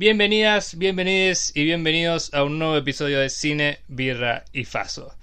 [0.00, 5.14] Bienvenidas, bienvenidos y bienvenidos a un nuevo episodio de Cine, Birra y Faso.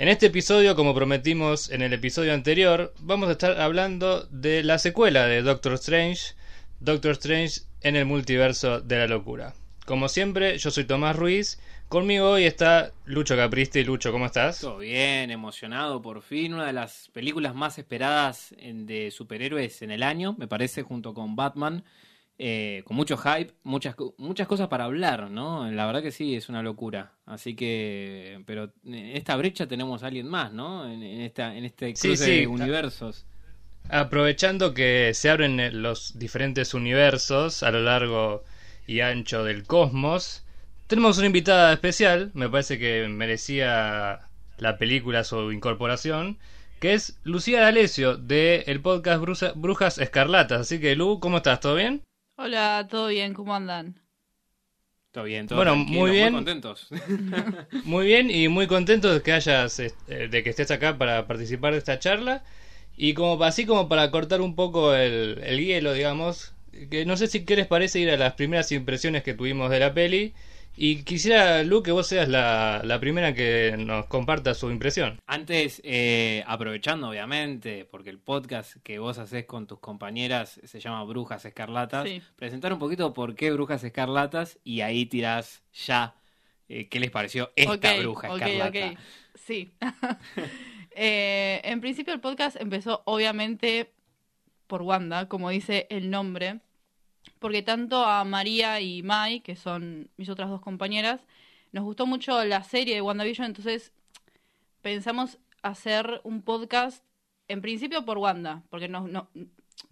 [0.00, 4.80] En este episodio, como prometimos en el episodio anterior, vamos a estar hablando de la
[4.80, 6.34] secuela de Doctor Strange,
[6.80, 9.54] Doctor Strange en el multiverso de la locura.
[9.86, 11.60] Como siempre, yo soy Tomás Ruiz.
[11.88, 13.84] Conmigo hoy está Lucho Capristi.
[13.84, 14.58] Lucho, ¿cómo estás?
[14.58, 16.54] Todo bien, emocionado por fin.
[16.54, 21.36] Una de las películas más esperadas de superhéroes en el año, me parece, junto con
[21.36, 21.84] Batman.
[22.36, 25.70] Eh, con mucho hype, muchas, muchas cosas para hablar, ¿no?
[25.70, 27.12] La verdad que sí, es una locura.
[27.26, 30.90] Así que, pero en esta brecha tenemos a alguien más, ¿no?
[30.90, 33.24] En, esta, en este cruce de universos.
[33.88, 38.42] Aprovechando que se abren los diferentes universos a lo largo
[38.86, 40.44] y ancho del cosmos,
[40.88, 46.38] tenemos una invitada especial, me parece que merecía la película su incorporación,
[46.80, 49.22] que es Lucía D'Alessio, del el podcast
[49.54, 50.62] Brujas Escarlatas.
[50.62, 51.60] Así que, Lu, ¿cómo estás?
[51.60, 52.02] ¿Todo bien?
[52.36, 53.34] Hola, ¿todo bien?
[53.34, 54.00] ¿Cómo andan?
[55.12, 56.32] Todo bien, todo bueno, muy bien.
[56.32, 56.88] Muy contentos.
[57.84, 61.72] muy bien y muy contentos de que hayas, eh, de que estés acá para participar
[61.72, 62.42] de esta charla.
[62.96, 66.52] Y como así como para cortar un poco el, el hielo, digamos,
[66.90, 69.80] que no sé si qué les parece ir a las primeras impresiones que tuvimos de
[69.80, 70.32] la peli
[70.76, 75.20] y quisiera, Lu, que vos seas la, primera que nos comparta su impresión.
[75.26, 81.04] Antes, eh, aprovechando obviamente, porque el podcast que vos haces con tus compañeras se llama
[81.04, 86.14] Brujas Escarlatas, presentar un poquito por qué Brujas Escarlatas y ahí tirás ya
[86.68, 88.94] eh, qué les pareció esta Bruja Escarlata.
[89.34, 89.72] Sí.
[90.96, 93.90] Eh, en principio el podcast empezó obviamente
[94.68, 96.60] por Wanda, como dice el nombre
[97.44, 101.20] porque tanto a María y Mai, que son mis otras dos compañeras,
[101.72, 103.92] nos gustó mucho la serie de WandaVision, entonces
[104.80, 107.04] pensamos hacer un podcast
[107.48, 109.28] en principio por Wanda, porque no,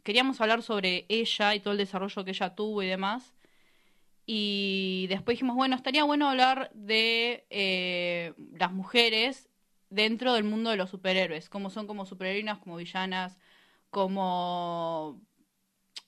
[0.03, 3.35] queríamos hablar sobre ella y todo el desarrollo que ella tuvo y demás.
[4.25, 9.51] Y después dijimos, bueno, estaría bueno hablar de eh, las mujeres
[9.91, 13.37] dentro del mundo de los superhéroes, como son como superheroínas, como villanas,
[13.91, 15.21] como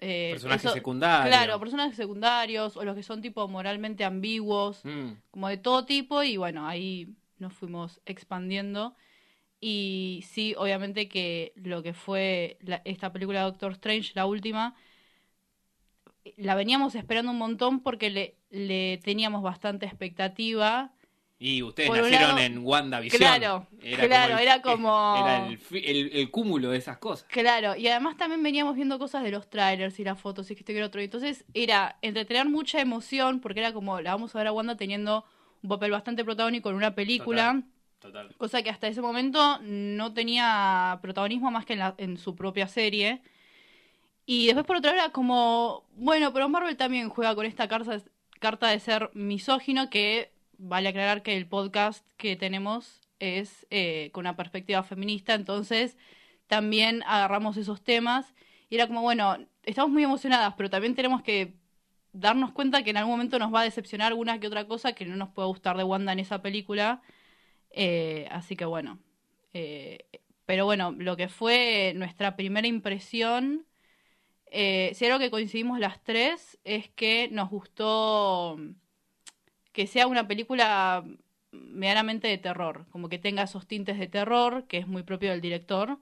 [0.01, 1.37] eh, personajes secundarios.
[1.37, 5.13] Claro, personajes secundarios o los que son tipo moralmente ambiguos, mm.
[5.31, 8.95] como de todo tipo y bueno, ahí nos fuimos expandiendo.
[9.61, 14.75] Y sí, obviamente que lo que fue esta película de Doctor Strange, la última,
[16.37, 20.93] la veníamos esperando un montón porque le, le teníamos bastante expectativa
[21.39, 23.19] y ustedes nacieron en WandaVision.
[23.19, 25.17] Claro, era claro, como el, era como...
[25.19, 25.49] Era
[26.19, 27.27] el, cúmulo de esas cosas.
[27.29, 30.61] Claro, y además también veníamos viendo cosas de los trailers y las fotos y que
[30.61, 31.01] esto y otro.
[31.01, 35.25] Entonces era entretener mucha emoción porque era como, la vamos a ver a Wanda teniendo
[35.63, 37.63] un papel bastante protagónico en una película.
[37.99, 42.37] Total, Cosa que hasta ese momento no tenía protagonismo más que en, la, en su
[42.37, 43.23] propia serie.
[44.27, 47.99] Y después por otro lado era como, bueno, pero Marvel también juega con esta carta,
[48.41, 54.23] carta de ser misógino que vale aclarar que el podcast que tenemos es eh, con
[54.23, 55.97] una perspectiva feminista, entonces
[56.47, 58.35] también agarramos esos temas
[58.69, 61.55] y era como, bueno, estamos muy emocionadas, pero también tenemos que
[62.13, 65.05] darnos cuenta que en algún momento nos va a decepcionar alguna que otra cosa que
[65.05, 67.03] no nos pueda gustar de Wanda en esa película.
[67.71, 68.99] Eh, así que bueno.
[69.53, 70.07] Eh,
[70.47, 73.67] pero bueno, lo que fue nuestra primera impresión,
[74.53, 78.59] si algo que coincidimos las tres, es que nos gustó
[79.75, 81.05] que sea una película
[81.51, 85.41] medianamente de terror, como que tenga esos tintes de terror, que es muy propio del
[85.41, 85.99] director.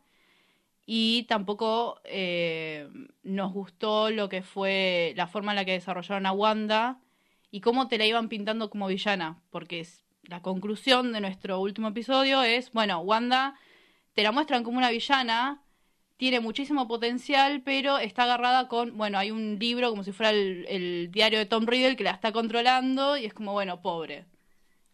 [0.85, 2.89] Y tampoco eh,
[3.23, 7.01] nos gustó lo que fue la forma en la que desarrollaron a Wanda
[7.51, 9.87] y cómo te la iban pintando como villana, porque
[10.25, 13.55] la conclusión de nuestro último episodio es, bueno, Wanda
[14.13, 15.63] te la muestran como una villana,
[16.17, 21.09] tiene muchísimo potencial, pero está agarrada con, bueno, hay un libro como si fuera el,
[21.11, 24.27] diario de Tom Riddle que la está controlando y es como, bueno, pobre.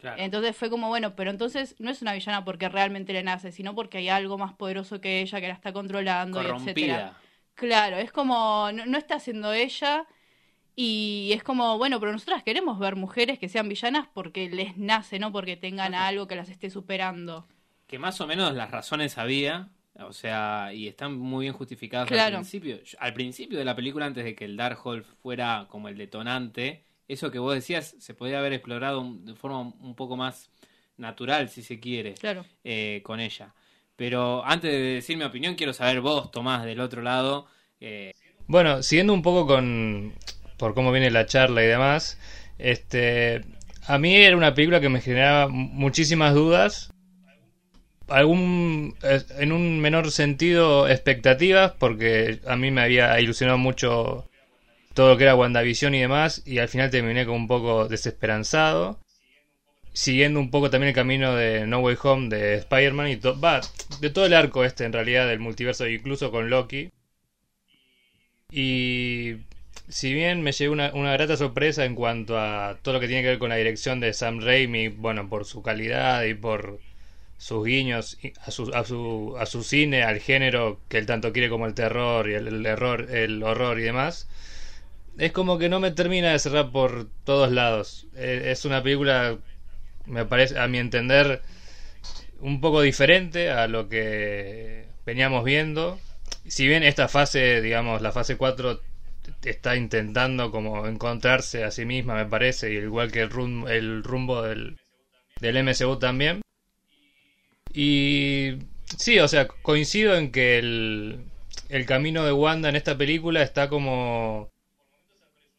[0.01, 3.75] Entonces fue como, bueno, pero entonces no es una villana porque realmente le nace, sino
[3.75, 7.17] porque hay algo más poderoso que ella que la está controlando, etcétera.
[7.59, 10.07] Claro, es como, no, está haciendo ella
[10.77, 15.19] y es como, bueno, pero nosotras queremos ver mujeres que sean villanas porque les nace,
[15.19, 17.45] no porque tengan algo que las esté superando.
[17.85, 19.67] Que más o menos las razones había,
[20.07, 22.79] o sea, y están muy bien justificadas al principio.
[22.99, 27.31] Al principio de la película, antes de que el Darkhold fuera como el detonante, eso
[27.31, 30.49] que vos decías se podía haber explorado de forma un poco más
[30.97, 32.45] natural, si se quiere, claro.
[32.63, 33.53] Eh, con ella.
[33.95, 37.47] Pero antes de decir mi opinión, quiero saber vos, Tomás, del otro lado.
[37.81, 38.13] Eh...
[38.47, 40.13] Bueno, siguiendo un poco con
[40.57, 42.19] por cómo viene la charla y demás,
[42.57, 43.41] este,
[43.87, 46.93] a mí era una película que me generaba muchísimas dudas
[48.09, 48.95] algún
[49.37, 54.29] en un menor sentido expectativas porque a mí me había ilusionado mucho
[54.93, 58.99] todo lo que era WandaVision y demás, y al final terminé como un poco desesperanzado.
[59.93, 63.61] Siguiendo un poco también el camino de No Way Home de Spider-Man y va,
[64.01, 66.91] de todo el arco este en realidad del multiverso, incluso con Loki.
[68.51, 69.37] Y
[69.87, 73.21] si bien me llegó una, una, grata sorpresa en cuanto a todo lo que tiene
[73.21, 76.79] que ver con la dirección de Sam Raimi, bueno, por su calidad y por
[77.39, 81.49] sus guiños a su, a su, a su cine, al género que él tanto quiere
[81.49, 84.27] como el terror y el, error, el horror y demás,
[85.17, 88.07] es como que no me termina de cerrar por todos lados.
[88.15, 89.37] Eh, es una película,
[90.05, 91.41] me parece, a mi entender,
[92.41, 95.97] un poco diferente a lo que veníamos viendo.
[96.45, 98.81] Si bien esta fase, digamos, la fase 4
[99.43, 104.41] está intentando como encontrarse a sí misma, me parece, igual que el, rumbo, el rumbo
[104.41, 104.77] del,
[105.39, 106.41] del MCU también.
[107.73, 108.59] Y
[108.97, 111.25] sí, o sea, coincido en que el,
[111.69, 114.49] el camino de Wanda en esta película está como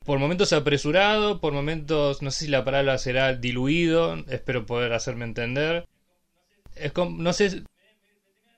[0.05, 5.25] por momentos apresurado, por momentos, no sé si la palabra será diluido, espero poder hacerme
[5.25, 5.87] entender.
[6.75, 7.63] Es como, no sé,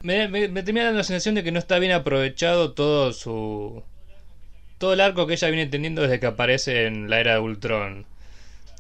[0.03, 3.83] me, me, me termina dando la sensación de que no está bien aprovechado todo su...
[4.79, 8.07] Todo el arco que ella viene teniendo desde que aparece en la era de Ultron.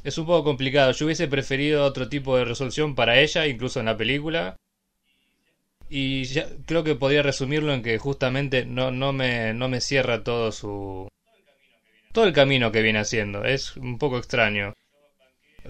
[0.04, 0.92] Es un poco complicado.
[0.92, 4.56] Yo hubiese preferido otro tipo de resolución para ella, incluso en la película.
[5.94, 10.24] Y ya, creo que podría resumirlo en que justamente no, no, me, no me cierra
[10.24, 11.06] todo su...
[12.12, 13.44] Todo el camino que viene haciendo.
[13.44, 14.72] Es un poco extraño.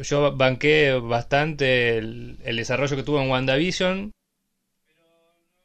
[0.00, 4.12] Yo banqué bastante el, el desarrollo que tuvo en WandaVision.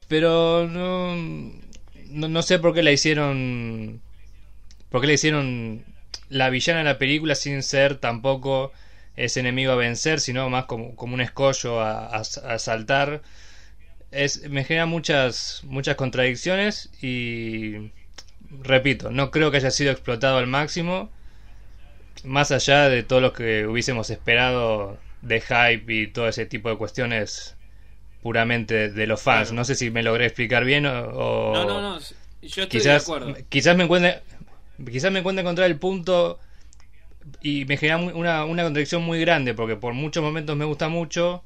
[0.08, 1.16] Pero no,
[2.10, 4.02] no, no sé por qué la hicieron...
[4.90, 5.86] Por qué le hicieron
[6.30, 8.72] la villana en la película sin ser tampoco
[9.16, 13.22] ese enemigo a vencer, sino más como, como un escollo a, a, a saltar
[14.12, 17.92] es, me genera muchas, muchas contradicciones y
[18.62, 21.10] repito, no creo que haya sido explotado al máximo,
[22.24, 26.78] más allá de todo lo que hubiésemos esperado de hype y todo ese tipo de
[26.78, 27.56] cuestiones
[28.22, 29.52] puramente de los fans.
[29.52, 31.54] No sé si me logré explicar bien o...
[31.54, 33.36] No, no, no, yo estoy quizás, de acuerdo.
[33.50, 34.22] Quizás me encuentre,
[34.90, 36.40] quizás me encuentre encontrar el punto
[37.42, 41.44] y me genera una, una contradicción muy grande porque por muchos momentos me gusta mucho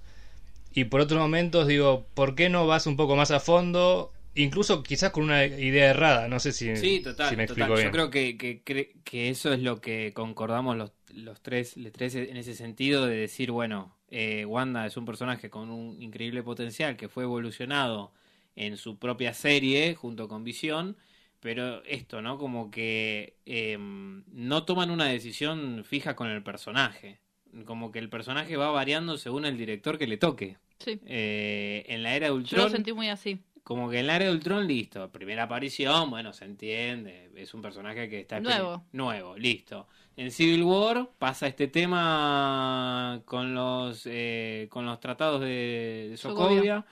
[0.74, 4.12] y por otros momentos digo, ¿por qué no vas un poco más a fondo?
[4.36, 7.64] Incluso quizás con una idea errada, no sé si, sí, total, si me total.
[7.64, 7.88] explico bien.
[7.88, 12.16] Yo creo que, que, que, eso es lo que concordamos los, los, tres, los tres
[12.16, 16.96] en ese sentido de decir, bueno, eh, Wanda es un personaje con un increíble potencial
[16.96, 18.14] que fue evolucionado
[18.56, 20.96] en su propia serie junto con Visión,
[21.42, 22.38] pero esto, ¿no?
[22.38, 27.21] Como que eh, no toman una decisión fija con el personaje
[27.66, 30.58] como que el personaje va variando según el director que le toque.
[30.80, 31.00] Sí.
[31.06, 33.40] Eh, en la era de Yo Ultron, lo sentí muy así.
[33.64, 35.12] como que en la era de Ultron, listo.
[35.12, 37.30] Primera aparición, bueno, se entiende.
[37.36, 38.84] Es un personaje que está Nuevo.
[38.92, 39.88] nuevo, listo.
[40.18, 46.56] En Civil War pasa este tema con los eh, con los tratados de, de Sokovia.
[46.56, 46.86] Sokovia.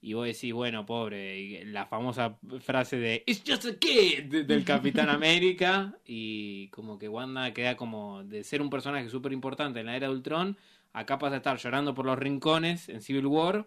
[0.00, 4.44] Y vos decís, bueno, pobre, y la famosa frase de It's just a kid de-
[4.44, 5.98] del Capitán América.
[6.04, 10.06] Y como que Wanda queda como de ser un personaje súper importante en la era
[10.08, 10.56] de Ultron,
[10.92, 13.66] acá pasa a estar llorando por los rincones en Civil War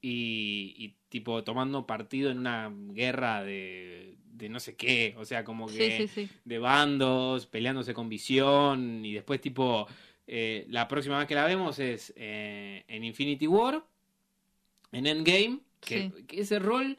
[0.00, 5.14] y, y tipo tomando partido en una guerra de, de no sé qué.
[5.18, 6.28] O sea, como Sí, que sí, sí.
[6.44, 9.86] de bandos, peleándose con visión, y después tipo,
[10.26, 13.82] eh, la próxima vez que la vemos es eh, en Infinity War,
[14.94, 16.24] en Endgame, que, Sí.
[16.26, 16.96] que ese rol,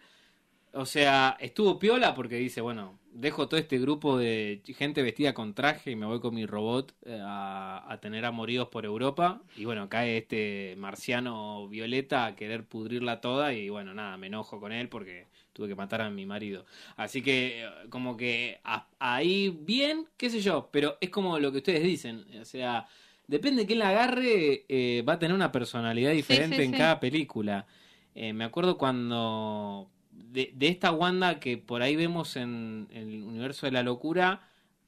[0.73, 5.53] o sea, estuvo piola porque dice, bueno, dejo todo este grupo de gente vestida con
[5.53, 9.63] traje y me voy con mi robot eh, a, a tener amoríos por Europa, y
[9.63, 14.73] bueno, cae este marciano violeta a querer pudrirla toda, y bueno, nada, me enojo con
[14.73, 16.65] él porque tuve que matar a mi marido.
[16.97, 21.53] Así que, eh, como que a- ahí bien, qué sé yo, pero es como lo
[21.53, 22.85] que ustedes dicen, o sea,
[23.27, 26.77] depende de quién la agarre, eh, va a tener una personalidad diferente sí, en sí.
[26.77, 27.65] cada película.
[28.15, 33.65] Eh, me acuerdo cuando de, de esta Wanda que por ahí vemos en, el universo
[33.65, 34.41] de la locura,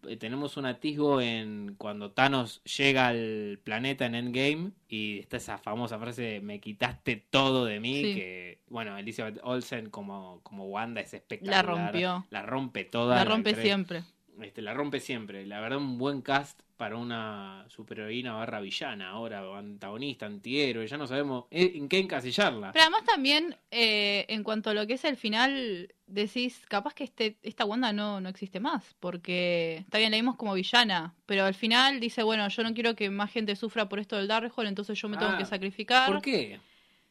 [0.07, 5.57] eh, tenemos un atisbo en cuando Thanos llega al planeta en Endgame y está esa
[5.57, 8.15] famosa frase de, me quitaste todo de mí, Sí.
[8.15, 11.65] que bueno, Elizabeth Olsen como, como Wanda es La espectacular.
[11.65, 12.25] rompió.
[12.29, 13.15] La rompe toda.
[13.15, 14.03] La rompe siempre.
[14.41, 15.45] Este, la rompe siempre.
[15.45, 20.97] La verdad, un buen cast para una superheroína barra villana, ahora o antagonista, antihéroe, ya
[20.97, 22.71] no sabemos en qué encasillarla.
[22.71, 27.03] Pero además también, eh, en cuanto a lo que es el final, decís, capaz que
[27.03, 31.45] este, esta Wanda no, no existe más, porque está bien, la vimos como villana, pero
[31.45, 34.69] al final dice, bueno, yo no quiero que más gente sufra por esto del Darkhold,
[34.69, 36.11] entonces yo me tengo Ah, que sacrificar.
[36.11, 36.59] ¿Por qué?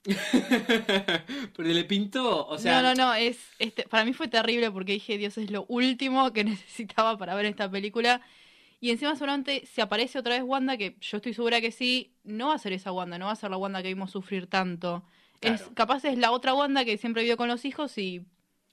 [1.57, 2.81] Pero le pintó, o sea...
[2.81, 6.33] no, no, no, es, este, para mí fue terrible porque dije, Dios, es lo último
[6.33, 8.21] que necesitaba para ver esta película.
[8.81, 12.49] Y encima seguramente si aparece otra vez Wanda, que yo estoy segura que sí, no
[12.49, 15.03] va a ser esa Wanda, no va a ser la Wanda que vimos sufrir tanto.
[15.41, 18.23] Es, capaz es la otra Wanda que siempre vivió con los hijos y...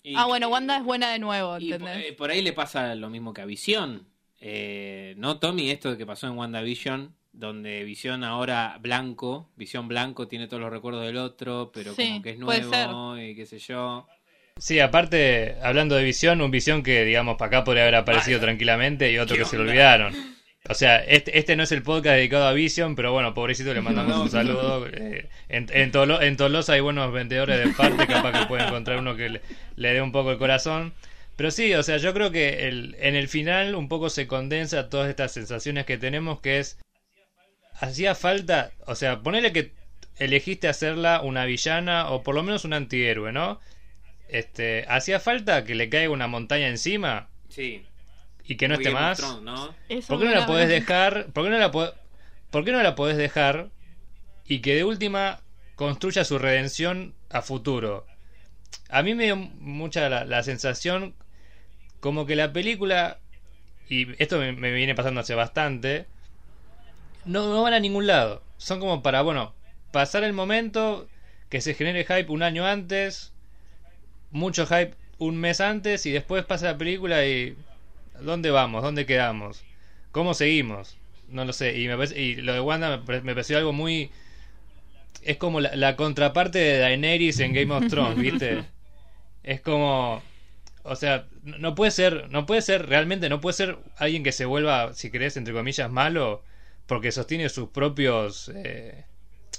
[0.04, 2.10] y- ah, bueno, Wanda es buena de nuevo, Y por, ¿entendés?
[2.10, 4.08] eh, por ahí le pasa lo mismo que a Visión.
[4.40, 5.70] Eh, ¿No, Tommy?
[5.72, 11.06] Esto que pasó en WandaVision, donde Visión ahora blanco, Visión blanco tiene todos los recuerdos
[11.06, 14.06] del otro, pero Sí, como que es nuevo y qué sé yo.
[14.60, 18.48] Sí, aparte, hablando de visión, un visión que, digamos, para acá podría haber aparecido Vaya.
[18.48, 20.14] tranquilamente y otro ¿Qué que se lo olvidaron.
[20.70, 23.82] O sea, este, este no es el podcast dedicado a Vision, pero bueno, pobrecito, le
[23.82, 24.88] mandamos un saludo.
[24.88, 29.00] Eh, en, en, Tolo- en Tolosa hay buenos vendedores de parte, capaz que puede encontrar
[29.00, 29.42] uno que le,
[29.76, 30.94] le dé un poco el corazón.
[31.36, 34.88] Pero sí, o sea, yo creo que el, en el final un poco se condensa
[34.90, 36.78] todas estas sensaciones que tenemos, que es,
[37.82, 39.72] hacía falta, o sea, ponele que
[40.20, 43.60] elegiste hacerla una villana o por lo menos un antihéroe, ¿no?
[44.34, 47.86] Este, hacía falta que le caiga una montaña encima Sí.
[48.44, 49.20] y que no Muy esté más.
[49.44, 49.76] ¿no?
[50.08, 51.28] ¿Por qué no la podés dejar?
[51.34, 51.94] ¿Por qué no la po-
[52.50, 53.70] ¿Por qué no la podés dejar
[54.46, 55.42] y que de última
[55.76, 58.06] construya su redención a futuro?
[58.90, 61.16] A mí me dio mucha la, la sensación
[62.00, 63.20] como que la película
[63.90, 66.08] y esto me, me viene pasando hace bastante
[67.26, 68.44] no, no van a ningún lado.
[68.58, 69.54] Son como para, bueno,
[69.92, 71.08] pasar el momento,
[71.50, 73.33] que se genere hype un año antes,
[74.34, 77.56] mucho hype un mes antes y después pasa la película y
[78.20, 78.84] ¿dónde vamos?
[78.84, 79.64] ¿Dónde quedamos?
[80.12, 80.98] ¿Cómo seguimos?
[81.30, 81.78] No lo sé.
[81.80, 84.12] Y, me parece- y lo de Wanda me, pare- me pareció algo muy...
[85.22, 88.64] Es como la, la contraparte de Daenerys en Game of Thrones, ¿viste?
[89.44, 90.24] Es como...
[90.84, 94.32] O sea, no no puede ser, no puede ser, realmente no puede ser alguien que
[94.34, 96.44] se vuelva, si querés, entre comillas, malo,
[96.88, 99.06] porque sostiene sus propios, eh,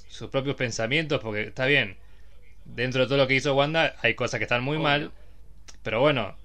[0.08, 1.96] sus propios pensamientos, porque está bien,
[2.64, 4.82] dentro de todo lo que hizo Wanda hay cosas que están muy Obvio.
[4.84, 5.12] mal,
[5.82, 6.36] pero bueno,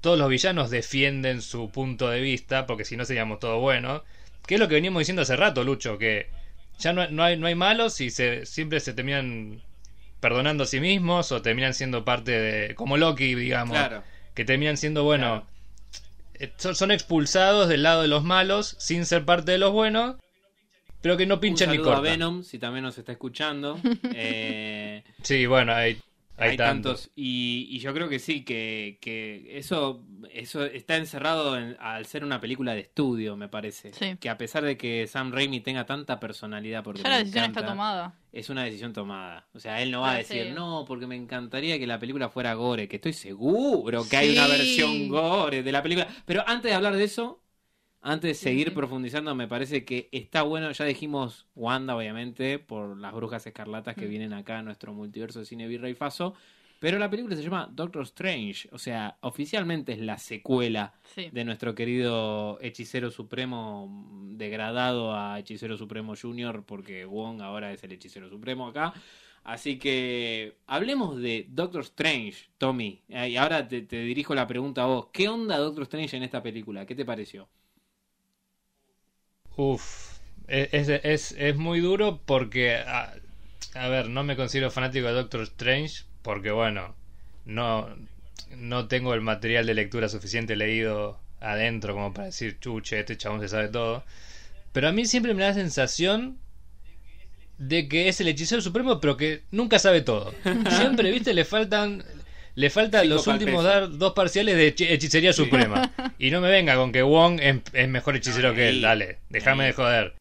[0.00, 4.02] todos los villanos defienden su punto de vista, porque si no seríamos todos buenos,
[4.46, 6.28] que es lo que veníamos diciendo hace rato, Lucho, que
[6.78, 9.62] ya no, no hay, no hay malos y se, siempre se terminan
[10.20, 14.02] perdonando a sí mismos o terminan siendo parte de, como Loki, digamos, Claro.
[14.34, 15.46] que terminan siendo, bueno,
[16.34, 20.16] eh, son, son expulsados del lado de los malos sin ser parte de los buenos,
[21.02, 22.00] pero que no pinchan Un ni a.
[22.00, 23.78] Venom, si también nos está escuchando.
[24.14, 25.98] Eh, Sí, bueno, hay,
[26.36, 27.02] hay, hay tantos.
[27.02, 27.10] tantos.
[27.16, 32.24] Y, y yo creo que sí, que, que eso, eso está encerrado en- al ser
[32.24, 33.92] una película de estudio, me parece.
[33.92, 34.16] Sí.
[34.18, 37.60] Que a pesar de que Sam Raimi tenga tanta personalidad, porque Ya la decisión encanta,
[37.60, 38.14] está tomada.
[38.32, 39.46] es una decisión tomada.
[39.54, 40.52] O sea, él no va a decir, sí.
[40.54, 44.46] no, porque me encantaría que la película fuera gore, que estoy seguro que hay una
[44.46, 46.08] versión gore de la película.
[46.24, 47.41] Pero antes de hablar de eso,
[48.02, 48.74] antes de seguir sí.
[48.74, 54.06] profundizando, me parece que está bueno, ya dijimos Wanda, obviamente, por las brujas escarlatas que
[54.06, 54.10] Mm.
[54.10, 56.34] vienen acá a nuestro multiverso de cine Virrey Faso.
[56.80, 61.28] Pero la película se llama Doctor Strange, o sea, oficialmente es la secuela Sí.
[61.30, 64.04] de nuestro querido hechicero supremo
[64.36, 68.92] degradado a hechicero supremo junior porque Wong ahora es el hechicero supremo acá.
[69.44, 73.00] Así que hablemos de Doctor Strange, Tommy.
[73.08, 75.06] Eh, Y ahora te, te dirijo la pregunta a vos.
[75.12, 76.84] ¿Qué onda Doctor Strange en esta película?
[76.84, 77.48] ¿Qué te pareció?
[79.56, 80.18] Uf,
[80.48, 83.14] es, es, es, es muy duro porque, a,
[83.74, 86.94] a ver, no me considero fanático de Doctor Strange porque, bueno,
[87.44, 87.88] no,
[88.56, 93.40] no tengo el material de lectura suficiente leído adentro como para decir, chuche, este chabón
[93.40, 94.04] se sabe todo.
[94.72, 96.38] Pero a mí siempre me da la sensación
[97.58, 100.34] de que es el hechicero supremo, pero que nunca sabe todo.
[100.70, 102.04] Siempre, viste, le faltan...
[102.54, 105.90] Le faltan Cinco los últimos dar dos parciales de hechi- hechicería suprema.
[106.18, 108.80] Y no me venga con que Wong es, es mejor hechicero No, que él.
[108.82, 110.14] Dale, déjame de joder.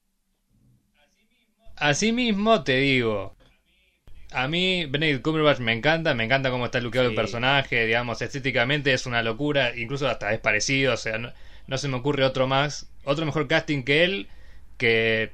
[1.76, 3.36] Asimismo te digo,
[4.32, 7.12] a mí Benedict Cumberbatch me encanta, me encanta cómo está luqueado Sí.
[7.14, 11.32] el personaje, digamos, estéticamente es una locura, incluso hasta es parecido, o sea, no,
[11.68, 14.28] no se me ocurre otro más, otro mejor casting que él,
[14.78, 15.32] que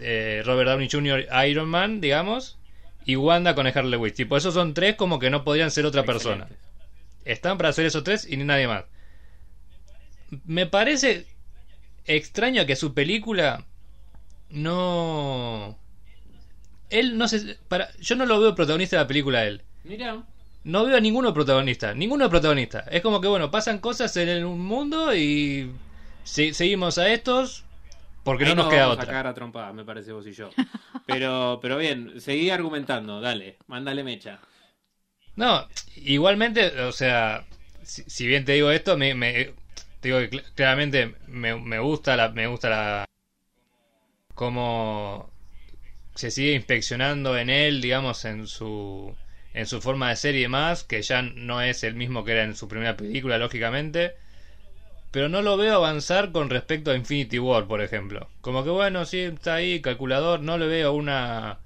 [0.00, 1.26] eh, Robert Downey Jr.
[1.46, 2.58] Iron Man, digamos,
[3.04, 4.14] y Wanda con Harley Witch.
[4.14, 6.48] Tipo, esos son tres como que no podrían ser otra persona.
[7.24, 8.84] Están para hacer esos tres y ni nadie más.
[10.44, 11.26] Me parece
[12.06, 13.64] extraño que su película
[14.50, 15.76] no.
[16.90, 17.58] Él no sé.
[17.68, 17.90] Para...
[18.00, 19.62] Yo no lo veo protagonista de la película él.
[19.84, 20.22] Mira,
[20.64, 21.94] No veo a ninguno protagonista.
[21.94, 22.80] Ninguno protagonista.
[22.90, 25.72] Es como que, bueno, pasan cosas en el mundo y.
[26.24, 27.64] se- seguimos a estos
[28.24, 29.06] porque ahí no nos queda vamos a otra.
[29.06, 30.56] cagar a trompadas, me parece vos y yo.
[31.06, 34.40] Pero, pero bien, seguí argumentando, dale, mándale mecha.
[35.36, 37.44] No, igualmente, o sea,
[37.82, 39.52] si, si bien te digo esto, me, me-
[40.00, 43.04] te digo que cl- claramente me, me gusta la, me gusta la,
[44.34, 45.30] cómo,
[46.14, 49.16] se sigue inspeccionando en él, digamos, en su
[49.54, 52.44] en su forma de ser y demás, que ya no es el mismo que era
[52.44, 54.14] en su primera película, lógicamente.
[55.14, 58.28] Pero no lo veo avanzar con respecto a Infinity War, por ejemplo.
[58.40, 61.60] Como que bueno, sí, está ahí, calculador, no le veo una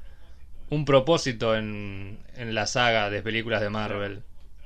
[0.69, 4.23] un propósito en, en la saga de películas de Marvel.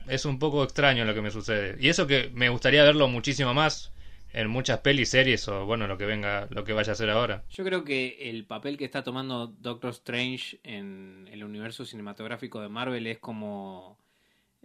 [0.08, 1.76] Es un poco extraño lo que me sucede.
[1.78, 3.92] Y eso que me gustaría verlo muchísimo más
[4.32, 7.44] en muchas pelis, series o bueno, lo que venga, lo que vaya a hacer ahora.
[7.50, 12.68] Yo creo que el papel que está tomando Doctor Strange en el universo cinematográfico de
[12.68, 13.96] Marvel es como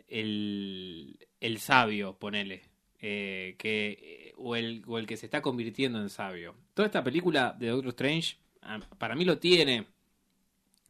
[0.08, 2.64] el, el sabio, ponele.
[3.00, 6.56] Eh, que, o, el, o el que se está convirtiendo en sabio.
[6.74, 9.86] Toda esta película de Doctor Strange, ah, para mí lo tiene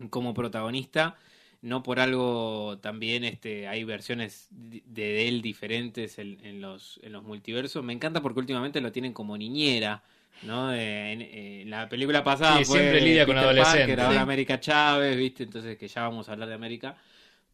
[0.10, 1.18] como protagonista
[1.62, 7.84] no por algo también este hay versiones de él diferentes en, los, en los multiversos.
[7.84, 10.04] Me encanta porque últimamente lo tienen como niñera.
[10.44, 10.72] ¿no?
[10.72, 13.98] En, la película pasada siempre lidia con adolescentes.
[13.98, 15.44] ahora América Chávez, ¿viste?
[15.44, 16.96] Entonces que ya vamos a hablar de América.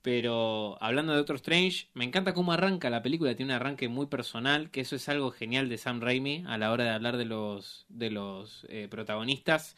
[0.04, 4.08] Pero hablando de Doctor Strange, me encanta cómo arranca la película, tiene un arranque muy
[4.08, 7.24] personal, que eso es algo genial de Sam Raimi a la hora de hablar de
[7.24, 9.78] los, de los eh, protagonistas.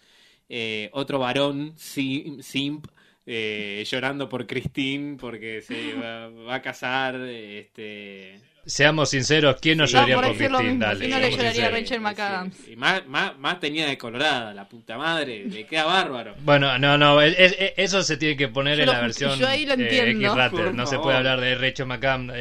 [0.50, 2.88] Eh, otro varón, simp,
[3.26, 5.94] eh, llorando por Christine porque se
[6.48, 7.16] va, a casar.
[7.16, 8.40] Este...
[8.68, 10.78] Seamos sinceros, ¿quién no lloraría por Christine?
[10.80, 12.68] Dale, no le lloraría a Rachel McAdams?
[12.68, 16.34] Y más, más, más, tenía de colorada, la puta madre, le queda bárbaro.
[16.40, 20.36] Bueno, no, no, eso se tiene que poner en la versión yo ahí lo entiendo.
[20.74, 22.34] No se puede hablar de Rachel McAdams.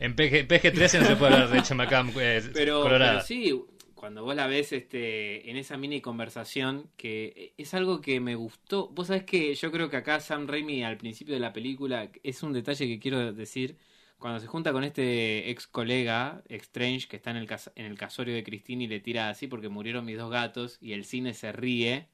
[0.00, 3.12] en PG, 13 no se puede hablar de Rachel McAdams eh, pero, colorada.
[3.12, 3.64] Pero sí,
[4.04, 8.88] cuando vos la ves este, en esa mini conversación, que es algo que me gustó.
[8.88, 12.42] Vos sabés que yo creo que acá Sam Raimi al principio de la película, es
[12.42, 13.78] un detalle que quiero decir,
[14.18, 18.34] cuando se junta con este ex colega, Strange, que está en el, en el casorio
[18.34, 21.52] de Christine y le tira así porque murieron mis dos gatos, y el cine se
[21.52, 22.06] ríe,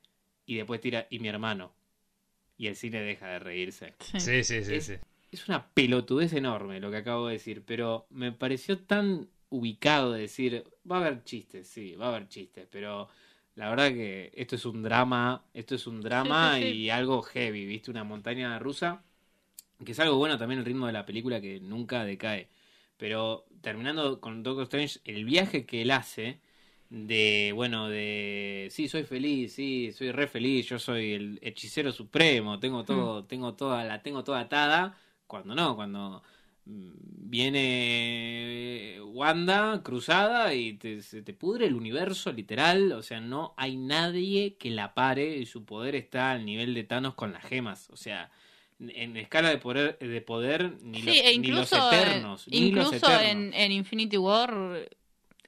[0.47, 1.73] y después tira, y mi hermano.
[2.57, 3.95] Y el cine deja de reírse.
[4.17, 4.81] Sí, sí, sí.
[4.81, 4.95] sí.
[5.33, 10.23] es una pelotudez enorme lo que acabo de decir, pero me pareció tan ubicado de
[10.23, 13.09] decir, va a haber chistes, sí, va a haber chistes, pero
[13.57, 17.91] la verdad que esto es un drama, esto es un drama y algo heavy, ¿viste?
[17.91, 19.03] Una montaña rusa,
[19.85, 22.49] que es algo bueno también el ritmo de la película que nunca decae.
[22.97, 26.41] Pero terminando con Doctor Strange, el viaje que él hace
[26.91, 32.59] de, bueno, de, sí, soy feliz, sí, soy re feliz, yo soy el hechicero supremo,
[32.61, 33.27] tengo todo, mm.
[33.27, 36.23] tengo toda, la tengo toda atada, cuando no, cuando
[37.31, 43.77] viene Wanda cruzada y te, se te pudre el universo literal, o sea, no hay
[43.77, 47.89] nadie que la pare y su poder está al nivel de Thanos con las gemas,
[47.91, 48.31] o sea,
[48.81, 52.47] en escala de poder, de poder ni, e los, eternos.
[52.51, 54.89] incluso En, en, Infinity War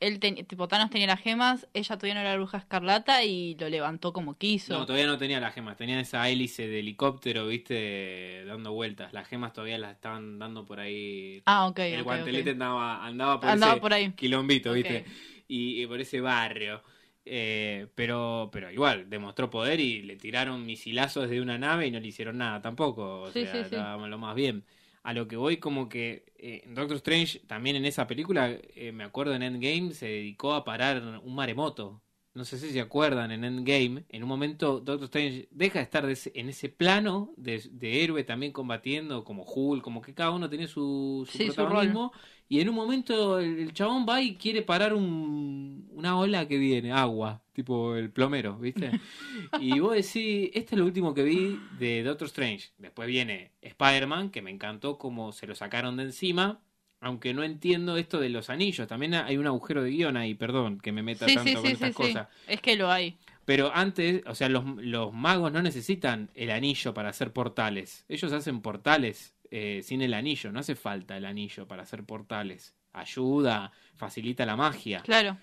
[0.02, 3.68] él tipo Thanos tenía las gemas, ella todavía no era la bruja escarlata y lo
[3.68, 4.76] levantó como quiso.
[4.76, 9.12] No, todavía no tenía las gemas, tenía esa hélice de helicóptero, viste, dando vueltas.
[9.12, 11.42] Las gemas todavía las estaban dando por ahí.
[11.46, 11.78] Ah, ok.
[11.78, 14.12] El guantelete Andaba, andaba por andaba ese por ahí.
[14.12, 15.04] quilombito, viste,
[15.46, 16.82] y, por ese barrio.
[17.24, 22.00] Eh, pero, pero igual, demostró poder y le tiraron misilazos desde una nave y no
[22.00, 23.22] le hicieron nada tampoco.
[23.22, 24.64] O sea, estaba lo más bien
[25.02, 29.04] a lo que voy como que eh, Doctor Strange también en esa película, eh, me
[29.04, 32.02] acuerdo en Endgame, se dedicó a parar un maremoto.
[32.34, 36.04] No sé si se acuerdan, en Endgame, en un momento Doctor Strange deja de estar
[36.06, 41.28] en ese plano de, héroe también combatiendo, como Hulk, como que cada uno tiene su,
[41.30, 42.12] su protagonismo.
[42.52, 46.92] Y en un momento el, chabón va y quiere parar un, una ola que viene,
[46.92, 48.90] agua, tipo el plomero, ¿viste?
[49.58, 52.68] y vos decís, este es lo último que vi de Doctor Strange.
[52.76, 56.60] Después viene Spider-Man, que me encantó como se lo sacaron de encima
[57.00, 58.86] aunque no entiendo esto de los anillos.
[58.86, 62.28] También hay un agujero de guion ahí, perdón, que me meta tanto con estas cosas.
[62.46, 63.18] Es que lo hay.
[63.44, 68.04] Pero antes, o sea, los, los, magos no necesitan el anillo para hacer portales.
[68.08, 70.50] Ellos hacen portales eh, sin el anillo.
[70.50, 72.74] No hace falta el anillo para hacer portales.
[72.94, 75.00] Ayuda, facilita la magia.
[75.00, 75.36] Claro.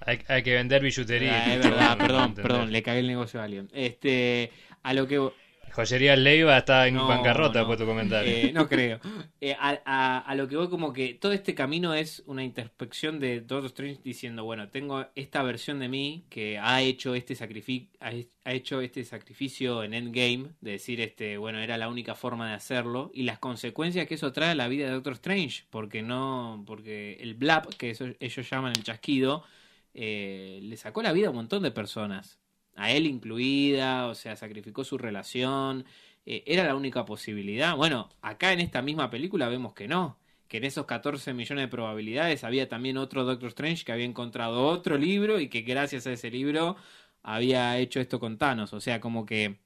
[0.00, 1.42] Hay, hay que vender billutería.
[1.42, 3.70] Ah, es verdad, perdón, perdón, le cagué el negocio a alguien.
[3.72, 5.30] Este, a lo que
[5.76, 8.32] Joyería Leiva está en bancarrota después de tu comentario.
[8.34, 8.98] Eh, no creo.
[9.42, 13.66] Eh, a, lo que voy como que todo este camino es una introspección de Doctor
[13.66, 18.80] Strange diciendo, bueno, tengo esta versión de mí que ha hecho este sacrificio, ha hecho
[18.80, 23.24] este sacrificio en Endgame, de decir, este, bueno, era la única forma de hacerlo, y
[23.24, 27.34] las consecuencias que eso trae a la vida de Doctor Strange, porque no, porque el
[27.34, 29.44] blap, que ellos llaman el chasquido,
[29.92, 32.38] eh, le sacó la vida a un montón de personas
[32.76, 35.84] a él incluida, o sea, sacrificó su relación,
[36.26, 37.76] eh, era la única posibilidad.
[37.76, 41.68] Bueno, acá en esta misma película vemos que no, que en esos 14 millones de
[41.68, 46.12] probabilidades había también otro Doctor Strange que había encontrado otro libro y que gracias a
[46.12, 46.76] ese libro
[47.22, 49.56] había hecho esto con Thanos, o sea, como que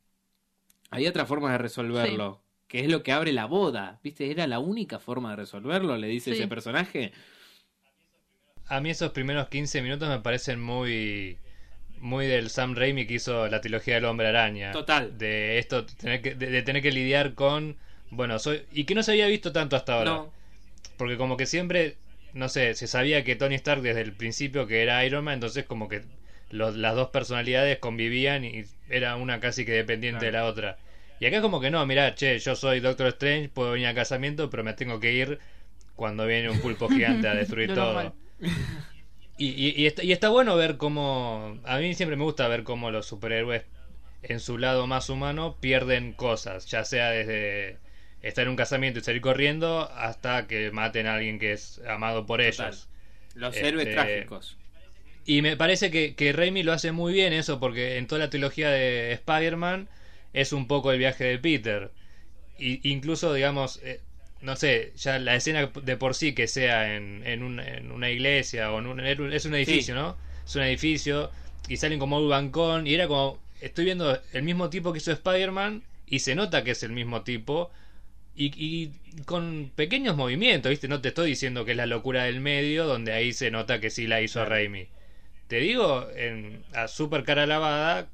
[0.93, 4.01] Hay otra forma de resolverlo, que es lo que abre la boda.
[4.03, 4.31] ¿Viste?
[4.31, 6.39] Era la única forma de resolverlo, le dice Sí.
[6.39, 7.13] ese personaje.
[8.67, 11.39] A mí esos primeros 15 minutos me parecen muy
[12.01, 14.73] muy del Sam Raimi que hizo la trilogía del Hombre Araña.
[14.73, 15.17] Total.
[15.17, 17.77] De esto, tener que, de, de tener que lidiar con...
[18.11, 18.63] Bueno, soy...
[18.73, 20.11] Y que no se había visto tanto hasta ahora.
[20.11, 20.33] No,
[20.97, 21.97] Porque como que siempre,
[22.33, 25.65] no sé, se sabía que Tony Stark desde el principio que era Iron Man, entonces
[25.65, 26.03] como que
[26.51, 30.79] los- las dos personalidades convivían y era una casi que dependiente de la otra.
[31.21, 34.49] Y acá como que no, mirá, che, yo soy Doctor Strange, puedo venir a casamiento,
[34.51, 35.39] pero me tengo que ir
[35.95, 38.15] cuando viene un pulpo gigante a destruir todo.
[39.41, 41.59] Y, y- y está, y está bueno ver cómo...
[41.65, 43.65] A mí siempre me gusta ver cómo los superhéroes
[44.23, 47.79] en su lado más humano pierden cosas, ya sea desde
[48.23, 52.27] estar en un casamiento y salir corriendo hasta que maten a alguien que es amado
[52.27, 52.71] por Total.
[52.71, 52.89] ellos.
[53.35, 54.59] los Este, héroes trágicos.
[55.25, 58.31] Y me parece que, que Raimi lo hace muy bien eso, porque en toda la
[58.31, 59.89] trilogía de Spider-Man
[60.33, 61.91] es un poco el viaje de Peter.
[62.59, 64.01] Y, incluso, digamos, eh,
[64.43, 68.11] no sé, ya la escena de por sí que sea en, en, un- en una
[68.11, 70.01] iglesia o en un, es un edificio, Sí.
[70.01, 70.17] ¿no?
[70.47, 71.31] Es un edificio
[71.69, 75.13] y salen como un bancón y era como, estoy viendo el mismo tipo que hizo
[75.13, 77.71] Spider-Man y se nota que es el mismo tipo.
[78.37, 78.93] Y, y
[79.27, 80.89] con pequeños movimientos, ¿viste?
[80.89, 83.91] No te estoy diciendo que es la locura del medio, donde ahí se nota que
[83.91, 84.51] sí la hizo Claro.
[84.51, 84.87] Raimi.
[85.49, 88.09] Te digo, en, a super cara lavada,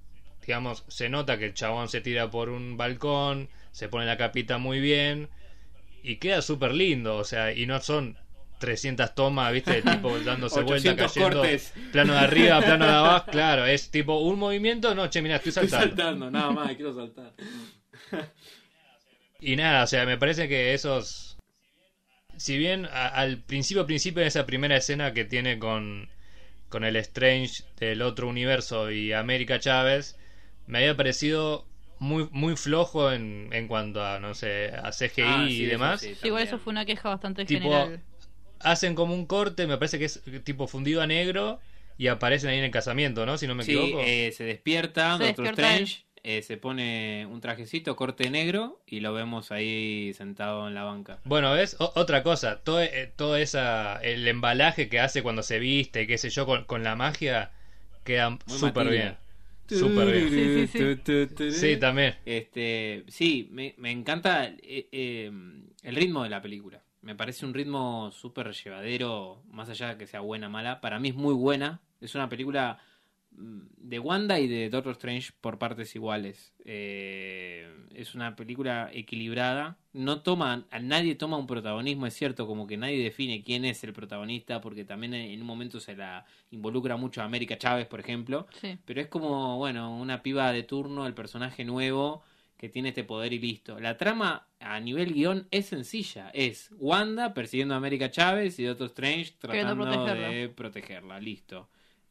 [0.46, 4.58] digamos, se nota que el chabón se tira por un balcón, se pone la capita
[4.58, 5.28] muy bien
[6.06, 8.16] y queda súper lindo, o sea, y no son
[8.58, 9.72] 300 tomas, ¿viste?
[9.72, 11.72] De tipo dándose vuelta, 800 cayendo, cortes.
[11.92, 15.52] plano de arriba, plano de abajo, claro, es tipo un movimiento, no, che, mira, estoy
[15.52, 15.96] Estoy saltando.
[15.96, 17.32] saltando, nada más, quiero saltar.
[19.40, 21.36] Y nada, o sea, me parece que esos.
[22.36, 26.08] Si bien a- al principio, principio de esa primera escena que tiene con,
[26.68, 30.16] con el Strange del otro universo y América Chávez,
[30.66, 31.66] me había parecido
[31.98, 36.00] muy, muy flojo en, en cuanto a, no sé, a CGI Ah, y sí, demás.
[36.00, 38.02] sí, Sí, igual eso fue una queja bastante Tipo, general.
[38.60, 41.60] Hacen como un corte, me parece que es tipo fundido a negro
[41.98, 43.38] y aparecen ahí en el casamiento, ¿no?
[43.38, 44.00] Si no me Sí, equivoco.
[44.00, 49.00] eh, se despierta, Se Doctor despierta Strange, eh, se pone un trajecito corte negro y
[49.00, 51.18] lo vemos ahí sentado en la banca.
[51.24, 51.76] Bueno, ¿ves?
[51.80, 56.06] O- otra cosa, todo, eh, todo esa, el embalaje que hace cuando se viste, y
[56.06, 57.50] qué sé yo, con, con la magia,
[58.04, 59.18] queda súper bien.
[59.68, 60.30] Súper bien.
[60.30, 60.96] Sí, sí,
[61.36, 61.50] sí.
[61.50, 62.16] Sí, también.
[62.24, 65.30] Este, sí, me, me encanta eh, eh,
[65.82, 66.82] el ritmo de la película.
[67.02, 70.80] Me parece un ritmo súper llevadero, más allá de que sea buena o mala.
[70.80, 71.80] Para mí es muy buena.
[72.00, 72.78] Es una película
[73.36, 76.52] de Wanda y de Doctor Strange por partes iguales.
[76.64, 79.76] Eh, es una película equilibrada.
[79.92, 83.82] No toma, a nadie toma un protagonismo, es cierto, como que nadie define quién es
[83.84, 88.00] el protagonista, porque también en un momento se la involucra mucho a América Chávez, por
[88.00, 88.46] ejemplo.
[88.60, 88.78] Sí.
[88.84, 92.22] Pero es como, bueno, una piba de turno, el personaje nuevo
[92.56, 93.78] que tiene este poder y listo.
[93.78, 96.30] La trama a nivel guion es sencilla.
[96.30, 100.28] Es Wanda persiguiendo a América Chávez y Doctor Strange tratando protegerla.
[100.28, 101.20] de protegerla.
[101.20, 101.68] Listo.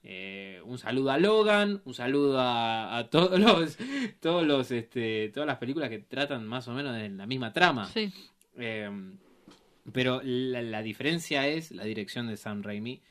[0.07, 3.77] Eh, un saludo a Logan, un saludo a, a todos los,
[4.19, 7.87] todos los, este, todas las películas que tratan más o menos de la misma trama.
[7.87, 8.13] Sí.
[8.55, 8.87] Eh,
[9.91, 13.01] pero la, la diferencia es la dirección de Sam Raimi.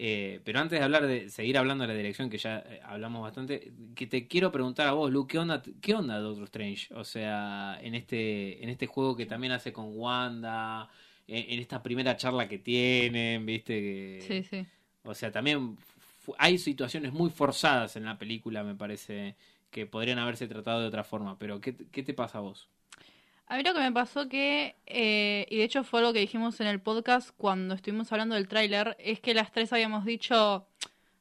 [0.00, 3.72] Eh, pero antes de hablar de seguir hablando de la dirección, que ya hablamos bastante,
[3.94, 6.94] que te quiero preguntar a vos, Luke, ¿qué onda, qué onda Doctor Strange?
[6.94, 10.88] O sea, en este, en este juego que también hace con Wanda,
[11.26, 14.24] en, en esta primera charla que tienen, viste que.
[14.26, 14.66] Sí, sí.
[15.02, 15.76] O sea, también
[16.38, 19.36] hay situaciones muy forzadas en la película, me parece,
[19.70, 21.38] que podrían haberse tratado de otra forma.
[21.38, 22.68] Pero, ¿qué, qué te pasa a vos?
[23.46, 26.60] A mí lo que me pasó que, eh, y de hecho fue lo que dijimos
[26.60, 30.66] en el podcast cuando estuvimos hablando del tráiler, es que las tres habíamos dicho,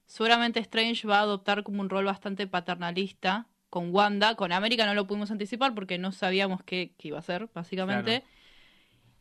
[0.06, 4.93] seguramente Strange va a adoptar como un rol bastante paternalista con Wanda, con América no
[4.93, 8.22] lo pudimos anticipar porque no sabíamos qué, qué iba a ser, básicamente.
[8.22, 8.37] Claro.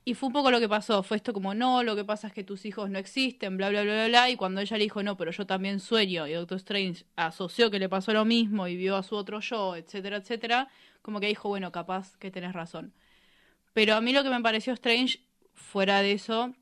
[0.08, 2.32] Y fue un poco lo que pasó, fue esto como, no, lo que pasa es
[2.32, 5.02] que tus hijos no existen, bla, bla, bla, bla, bla, y cuando ella le dijo,
[5.02, 8.76] no, pero yo también sueño, y Doctor Strange asoció que le pasó lo mismo y
[8.76, 10.68] vio a su otro yo, etcétera, etcétera,
[11.02, 12.94] como que dijo, bueno, capaz que tenés razón.
[13.72, 15.20] Pero a mí lo que me pareció Strange,
[15.54, 16.54] fuera de eso,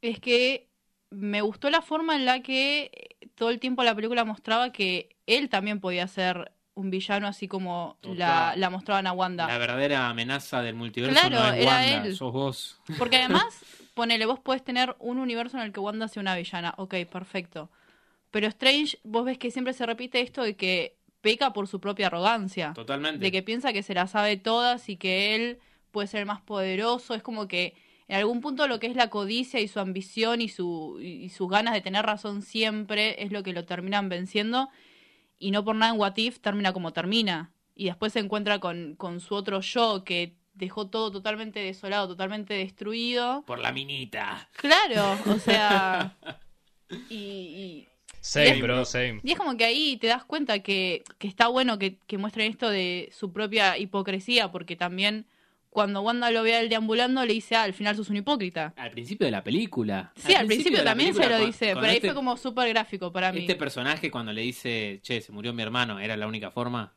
[0.00, 0.70] es que
[1.10, 2.90] me gustó la forma en la que
[3.20, 7.46] eh, todo el tiempo la película mostraba que él también podía ser un villano, así
[7.48, 9.46] como la, la mostraban a Wanda.
[9.46, 12.16] La verdadera amenaza del multiverso Claro, no es era Wanda, él.
[12.16, 12.80] sos vos.
[12.98, 13.44] Porque además,
[13.94, 16.74] ponele, vos podés tener un universo en el que Wanda sea una villana.
[16.76, 17.70] Ok, perfecto.
[18.30, 22.08] Pero Strange, vos ves que siempre se repite esto de que peca por su propia
[22.08, 22.72] arrogancia.
[22.74, 23.18] Totalmente.
[23.18, 25.58] De que piensa que se las sabe todas y que él
[25.92, 27.14] puede ser el más poderoso.
[27.14, 27.74] Es como que
[28.08, 31.48] en algún punto lo que es la codicia y su ambición y, su, y sus
[31.48, 34.68] ganas de tener razón siempre es lo que lo terminan venciendo.
[35.44, 37.50] Y no por nada en What If termina como termina.
[37.76, 42.54] y después se encuentra con, con su otro yo que dejó todo totalmente desolado, totalmente
[42.54, 43.42] destruido.
[43.46, 44.48] Por la minita.
[44.56, 46.16] Claro, o sea.
[47.10, 47.88] y, y,
[48.20, 49.20] Same, Y es- bro, same.
[49.22, 52.50] y es como que ahí te das cuenta que, que está bueno que, que muestren
[52.50, 55.26] esto de su propia hipocresía, porque también
[55.74, 58.72] cuando Wanda lo ve a él deambulando, le dice, ah, al final sos un hipócrita.
[58.76, 60.12] Al principio de la película.
[60.14, 63.32] Sí, al principio, también se lo dice, pero ahí este- fue como súper gráfico para
[63.32, 63.40] mí.
[63.40, 66.94] Este personaje cuando le dice, che, se murió mi hermano, era la única forma.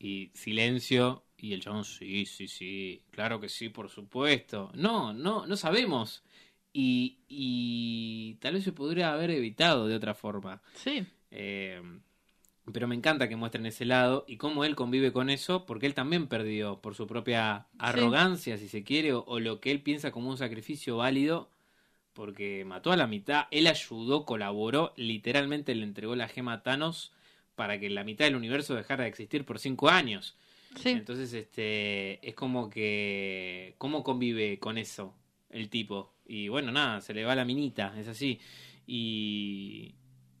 [0.00, 1.22] Y silencio.
[1.38, 3.02] Y el chabón, sí, sí, sí.
[3.12, 4.72] Claro que sí, por supuesto.
[4.74, 6.24] No, no, no sabemos.
[6.72, 10.60] Y, y tal vez se podría haber evitado de otra forma.
[10.74, 11.80] Sí, Eh,
[12.72, 15.94] pero me encanta que muestren ese lado y cómo él convive con eso, porque él
[15.94, 20.10] también perdió por su propia arrogancia, si se quiere, o, o lo que él piensa
[20.10, 21.50] como un sacrificio válido,
[22.12, 27.12] porque mató a la mitad, él ayudó, colaboró, literalmente le entregó la gema a Thanos
[27.54, 30.36] para que la mitad del universo dejara de existir por cinco años.
[30.76, 30.90] sí.
[30.90, 35.14] Entonces, este, es como que, ¿cómo convive con eso
[35.50, 36.14] el tipo?
[36.26, 38.40] Y bueno, nada, se le va la minita, es así.
[38.86, 39.94] Y,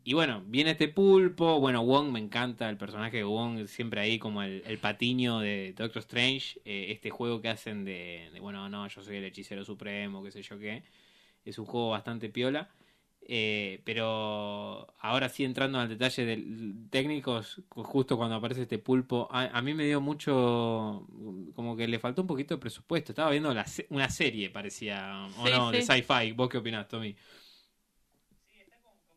[0.06, 4.18] y bueno, viene este pulpo, bueno, Wong me encanta, el personaje de Wong siempre ahí
[4.18, 8.68] como el, el patiño de Doctor Strange, eh, este juego que hacen de, de, bueno,
[8.68, 10.84] no, yo soy el hechicero supremo, qué sé yo qué,
[11.44, 12.70] es un juego bastante piola.
[13.28, 16.44] Eh, pero ahora sí entrando al detalle de
[16.90, 21.06] técnicos, ju- justo cuando aparece este pulpo, a, a mí me dio mucho,
[21.54, 23.12] como que le faltó un poquito de presupuesto.
[23.12, 26.32] Estaba viendo la una serie, parecía, o Sí, no, de sci-fi.
[26.32, 27.16] ¿Vos qué opinás, Tommy?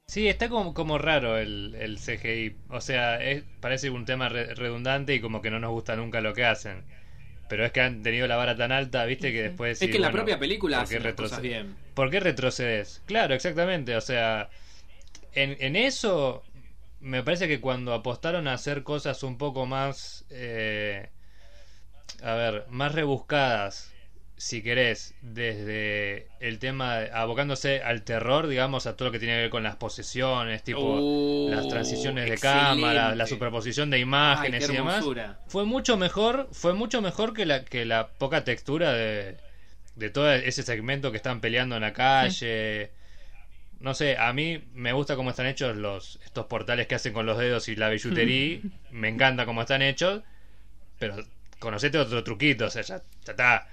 [0.09, 2.55] Sí, está como, como raro el, el CGI.
[2.69, 6.19] O sea, es- parece un tema re- redundante y como que no nos gusta nunca
[6.19, 6.83] lo que hacen.
[7.47, 9.81] Pero es que han tenido la vara tan alta, viste, que después...
[9.81, 11.75] es que la bueno, propia película ¿por qué hace las cosas retroce- bien.
[11.93, 13.01] ¿Por qué retrocedes?
[13.05, 13.95] Claro, exactamente.
[13.95, 14.49] O sea,
[15.33, 16.43] en, en eso
[16.99, 21.09] me parece que cuando apostaron a hacer cosas un poco más, eh,
[22.23, 23.91] a ver, más rebuscadas,
[24.39, 29.35] si querés, desde el tema, de- abocándose al terror, digamos, a todo lo que tiene
[29.35, 32.67] que ver con las posesiones, tipo Uh, las transiciones de excelente.
[32.81, 35.03] cámara, la superposición de imágenes y demás
[35.47, 39.37] fue mucho mejor fue mucho mejor que la que la poca textura de,
[39.95, 42.91] de todo ese segmento que están peleando en la calle.
[43.81, 47.25] No sé a mí me gusta cómo están hechos los estos portales que hacen con
[47.25, 48.59] los dedos y la billutería.
[48.91, 50.21] Me encanta cómo están hechos
[50.99, 51.15] pero
[51.59, 53.67] conocete otro truquito o sea ya, ya está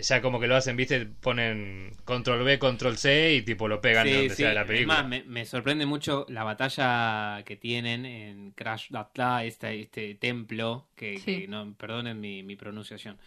[0.00, 4.04] ya como que lo hacen viste ponen control B control C y tipo lo pegan
[4.04, 4.42] de Sí, donde sí.
[4.42, 8.90] sea la Es película más, me, me sorprende mucho la batalla que tienen en Crash
[8.90, 11.40] Datla, este, este templo, que, Sí.
[11.42, 13.18] que no, perdonen mi, mi pronunciación.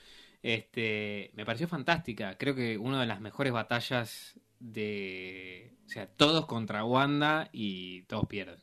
[0.42, 2.38] Este, me pareció fantástica.
[2.38, 5.72] Creo que una de las mejores batallas de.
[5.86, 8.58] O sea, todos contra Wanda y todos pierden.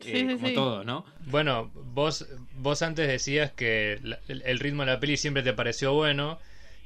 [0.00, 1.04] Sí, Eh, sí, como todos, ¿no?
[1.26, 5.54] Bueno, vos, vos antes decías que la- el, el ritmo de la peli siempre te
[5.54, 6.38] pareció bueno.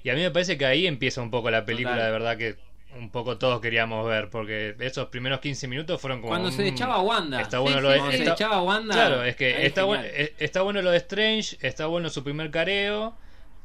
[0.02, 2.06] Y a mí me parece que ahí empieza un poco la película Total.
[2.06, 2.56] de verdad que
[2.96, 4.30] un poco todos queríamos ver.
[4.30, 6.30] Porque esos primeros 15 minutos fueron como.
[6.30, 7.40] Cuando se echaba Wanda.
[7.40, 7.94] Está bueno sí, lo de.
[7.96, 8.00] sí.
[8.00, 8.94] Cuando se echaba Wanda.
[8.94, 12.50] claro, es que está, bueno, eh, está bueno lo de Strange, está bueno su primer
[12.50, 13.16] careo.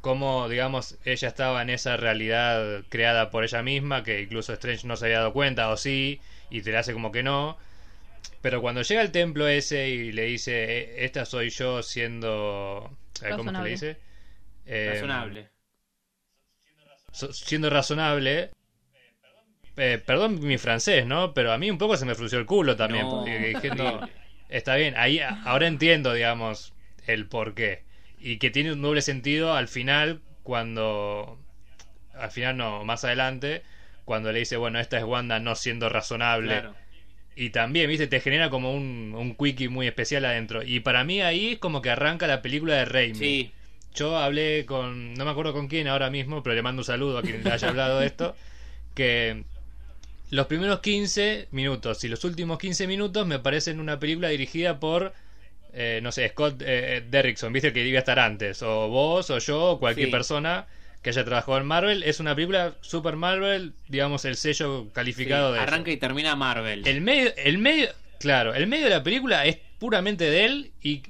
[0.01, 4.95] Como, digamos, ella estaba en esa realidad creada por ella misma, que incluso Strange no
[4.97, 6.21] se había dado cuenta, o sí,
[6.51, 7.57] y te la hace como que no.
[8.41, 12.95] Pero cuando llega al templo ese y le dice, "Eh, esta soy yo siendo...
[13.35, 13.97] ¿Cómo es que le dice?
[14.67, 15.49] Eh, Razonable.
[17.31, 18.51] Siendo razonable.
[19.77, 21.33] eh, perdón mi francés, ¿no?
[21.33, 23.05] Pero a mí un poco se me frunció el culo también.
[23.05, 23.99] No, porque dije, no,
[24.49, 26.73] está bien, ahí ahora entiendo, digamos,
[27.07, 27.83] el por qué.
[28.19, 31.39] Y que tiene un doble sentido al final, cuando.
[32.13, 33.63] Al final no, más adelante,
[34.05, 36.61] cuando le dice, bueno, esta es Wanda no siendo razonable.
[36.61, 36.75] Claro.
[37.35, 40.63] Y también, viste, te genera como un, un quickie muy especial adentro.
[40.63, 43.15] Y para mí ahí es como que arranca la película de Raimi.
[43.15, 43.53] Sí,
[43.95, 47.17] Yo hablé con, no me acuerdo con quién ahora mismo, pero le mando un saludo
[47.17, 48.35] a quien le haya hablado de esto,
[48.95, 49.43] que
[50.31, 55.13] los primeros 15 minutos y los últimos 15 minutos me parecen una película dirigida por,
[55.73, 59.63] eh, no sé, Scott eh, Derrickson, viste, que debía estar antes, o vos, o yo,
[59.71, 60.11] o cualquier Sí.
[60.11, 60.67] persona
[61.01, 62.01] que haya trabajado en Marvel.
[62.03, 65.59] Es una película super Marvel, digamos, el sello calificado sí, de...
[65.63, 65.67] eso.
[65.71, 66.87] arranca y termina Marvel.
[66.87, 71.03] El medio, el medio, claro, el medio de la película es puramente de él y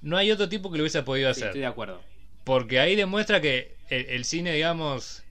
[0.00, 1.48] no hay otro tipo que lo hubiese podido Sí, hacer.
[1.48, 2.02] estoy de acuerdo.
[2.44, 5.24] Porque ahí demuestra que el, el cine, digamos,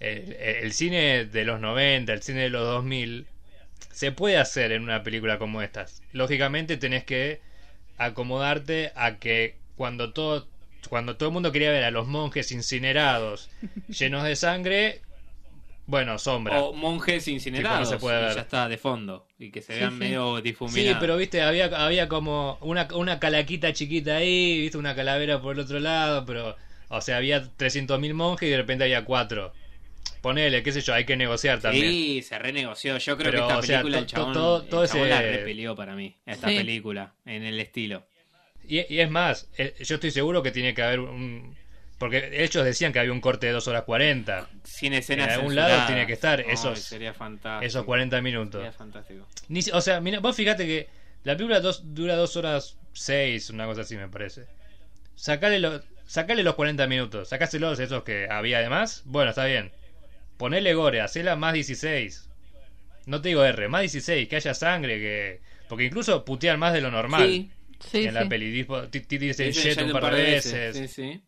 [0.00, 3.26] el, el cine de los 90, el cine de los 2000,
[3.90, 6.02] se puede hacer en una película como estas.
[6.12, 7.40] Lógicamente tenés que
[7.96, 10.48] acomodarte a que cuando todo,
[10.88, 13.50] cuando todo el mundo quería ver a los monjes incinerados,
[13.88, 15.02] llenos de sangre,
[15.88, 16.60] Bueno, sombra.
[16.60, 18.34] O monjes incinerados Tipo, no se puede y ver.
[18.34, 19.26] ya está de fondo.
[19.38, 19.98] Y que se Sí, vean sí.
[19.98, 20.98] medio Sí, difuminados.
[21.00, 25.60] pero viste, había, había como una, una calaquita chiquita ahí, viste, una calavera por el
[25.60, 26.56] otro lado, pero,
[26.88, 29.54] o sea, había 300.000 monjes y de repente había cuatro.
[30.20, 31.86] Ponele, qué sé yo, hay que negociar también.
[31.90, 32.98] Sí, se renegoció.
[32.98, 35.08] Yo creo Pero, que esta o sea, película to- el chabón, todo- todo el chabón
[35.08, 36.16] la ese- repelió para mí.
[36.26, 36.56] Esta Sí.
[36.56, 38.04] película, en el estilo.
[38.68, 41.56] Y, y es más, eh, yo estoy seguro que tiene que haber un...
[41.98, 44.48] Porque ellos decían que había un corte de 2 horas 40.
[44.62, 47.66] Sin escenas En algún lado tiene que estar esos- sería fantástico.
[47.66, 48.60] Esos 40 minutos.
[48.60, 49.26] Sería fantástico.
[49.48, 50.88] Ni o sea, mira, vos fíjate que
[51.24, 54.46] la película dos, dura 2 horas 6, una cosa así me parece.
[55.16, 59.02] Sacale, lo- sacale los 40 minutos, sacáselos esos que había además.
[59.04, 59.72] Bueno, está bien.
[60.36, 62.28] Ponele gore, hacela más 16.
[63.06, 65.40] No te digo R, más 16, que haya sangre, que...
[65.68, 68.52] Porque incluso putean más de lo normal Sí, Sí, en la peli.
[68.52, 70.76] Shit un par de veces.
[70.76, 71.22] Sí, sí.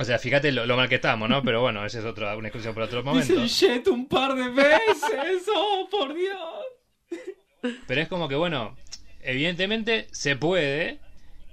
[0.00, 1.42] O sea, fíjate lo, lo mal que estamos, ¿no?
[1.42, 3.46] Pero bueno, esa es otra, una discusión para otro momento.
[3.46, 5.46] Shit un par de veces.
[5.54, 7.74] Oh, por Dios.
[7.86, 8.78] Pero es como que, bueno,
[9.20, 11.00] evidentemente se puede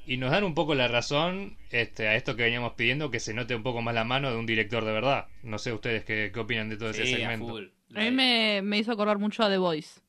[0.05, 3.33] y nos dan un poco la razón este, a esto que veníamos pidiendo, que se
[3.33, 5.27] note un poco más la mano de un director de verdad.
[5.43, 7.49] No sé ustedes qué, qué opinan de todo ese a segmento.
[7.49, 7.65] full.
[7.95, 9.99] A mí me, me hizo acordar mucho a The Voice.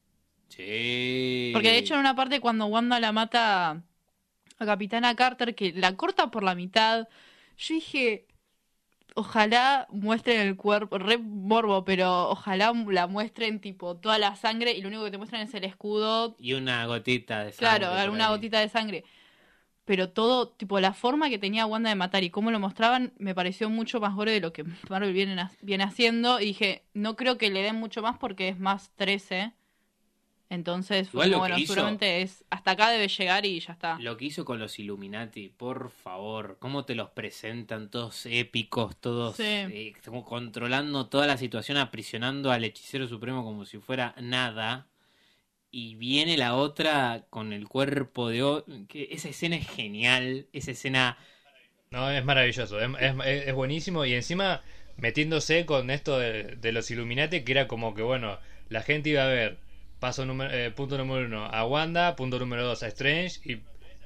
[0.47, 1.51] Sí.
[1.53, 3.83] Porque de hecho en una parte cuando Wanda la mata
[4.61, 7.09] a Capitana Carter, que la corta por la mitad,
[7.59, 8.27] yo dije,
[9.15, 14.83] ojalá muestren el cuerpo, re morbo, pero ojalá la muestren tipo toda la sangre y
[14.83, 17.59] lo único que te muestran es el escudo, Y una gotita de sangre.
[17.59, 19.05] claro, alguna gotita de sangre.
[19.85, 23.35] Pero todo, tipo, la forma que tenía Wanda de matar y cómo lo mostraban me
[23.35, 25.13] pareció mucho más gore de lo que Marvel
[25.63, 26.41] viene haciendo.
[26.41, 29.55] Y dije, no creo que le den mucho más porque es más 13.
[30.51, 33.99] Entonces, fue como, bueno, hizo- seguramente es hasta acá debe llegar y ya está.
[34.01, 39.37] Lo que hizo con los Illuminati, por favor, cómo te los presentan, todos épicos, todos
[39.37, 39.43] Sí.
[39.45, 44.87] eh, como controlando toda la situación, aprisionando al hechicero supremo como si fuera nada.
[45.71, 48.65] Y viene la otra con el cuerpo de...
[48.89, 51.19] que esa escena es genial, esa escena...
[51.91, 54.63] No, es maravilloso, es, es- es buenísimo y encima
[54.97, 58.39] metiéndose con esto de, de los Illuminati, que era como que, bueno,
[58.71, 59.59] la gente iba a ver,
[59.99, 63.61] paso número, eh, punto número uno a Wanda, punto número dos a Strange y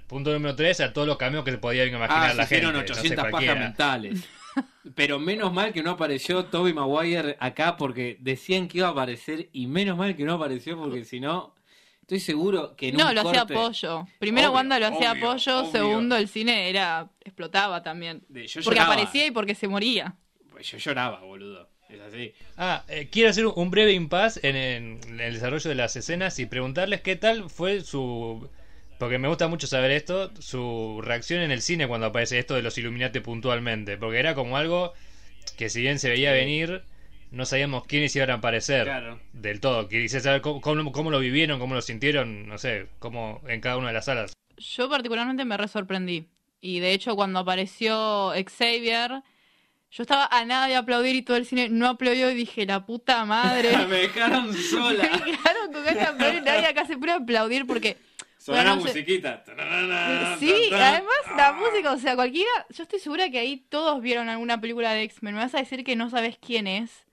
[0.06, 2.74] punto número tres a todos los cambios que se podía imaginar Ah, la se hicieron
[2.74, 2.88] gente.
[2.90, 4.28] no sé, 800 pajas mentales.
[4.94, 9.48] Pero menos mal que no apareció Toby Maguire acá porque decían que iba a aparecer
[9.52, 11.54] y menos mal que no apareció porque si no,
[12.02, 14.06] estoy seguro que en No, un lo hacía apoyo.
[14.18, 15.72] Primero Obvio, Wanda lo hacía obvio, apoyo, obvio.
[15.72, 18.22] segundo el cine era explotaba también.
[18.28, 20.14] yo Porque aparecía y porque se moría.
[20.50, 21.70] Pues yo lloraba, boludo.
[21.92, 22.32] Es así.
[22.56, 26.46] Ah, eh, quiero hacer un breve impasse en, en el desarrollo de las escenas y
[26.46, 28.48] preguntarles qué tal fue su...
[28.98, 32.62] Porque me gusta mucho saber esto, su reacción en el cine cuando aparece esto de
[32.62, 33.96] los Illuminati puntualmente.
[33.98, 34.92] Porque era como algo
[35.58, 36.38] que si bien se veía Sí.
[36.38, 36.82] venir,
[37.32, 39.18] no sabíamos quiénes iban a aparecer Claro.
[39.32, 39.88] del todo.
[39.88, 43.76] Quise saber cómo, cómo, cómo lo vivieron, cómo lo sintieron, no sé, cómo en cada
[43.76, 44.32] una de las salas.
[44.56, 46.28] Yo particularmente me re sorprendí.
[46.60, 49.22] Y de hecho cuando apareció Xavier,
[49.92, 52.86] yo estaba a nada de aplaudir y todo el cine no aplaudió y dije, la
[52.86, 53.76] puta madre.
[53.88, 55.02] Me dejaron Me sola.
[55.04, 57.98] dejaron con ganas de aplaudir y nadie acá se a aplaudir porque...
[58.46, 58.88] La Bueno, no sé.
[58.88, 59.44] musiquita.
[60.40, 62.50] Sí, además la música, o sea, cualquiera...
[62.70, 65.34] Yo estoy segura que ahí todos vieron alguna película de X-Men.
[65.34, 67.04] Me vas a decir que no sabes quién es.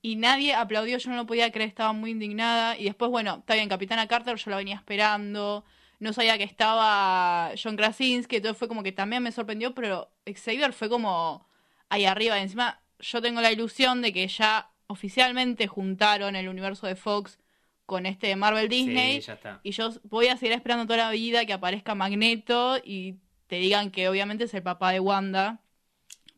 [0.00, 2.76] Y nadie aplaudió, yo no lo podía creer, estaba muy indignada.
[2.78, 5.64] Y después, bueno, está bien, Capitana Carter, yo la venía esperando.
[6.00, 10.72] No sabía que estaba John Krasinski, entonces fue como que también me sorprendió, pero Xavier
[10.72, 11.46] fue como
[11.88, 12.38] ahí arriba.
[12.38, 17.38] Y encima, yo tengo la ilusión de que ya oficialmente juntaron el universo de Fox
[17.86, 19.20] con este de Marvel Disney.
[19.20, 19.60] Sí, ya está.
[19.62, 23.16] Y yo voy a seguir esperando toda la vida que aparezca Magneto y
[23.46, 25.60] te digan que obviamente es el papá de Wanda.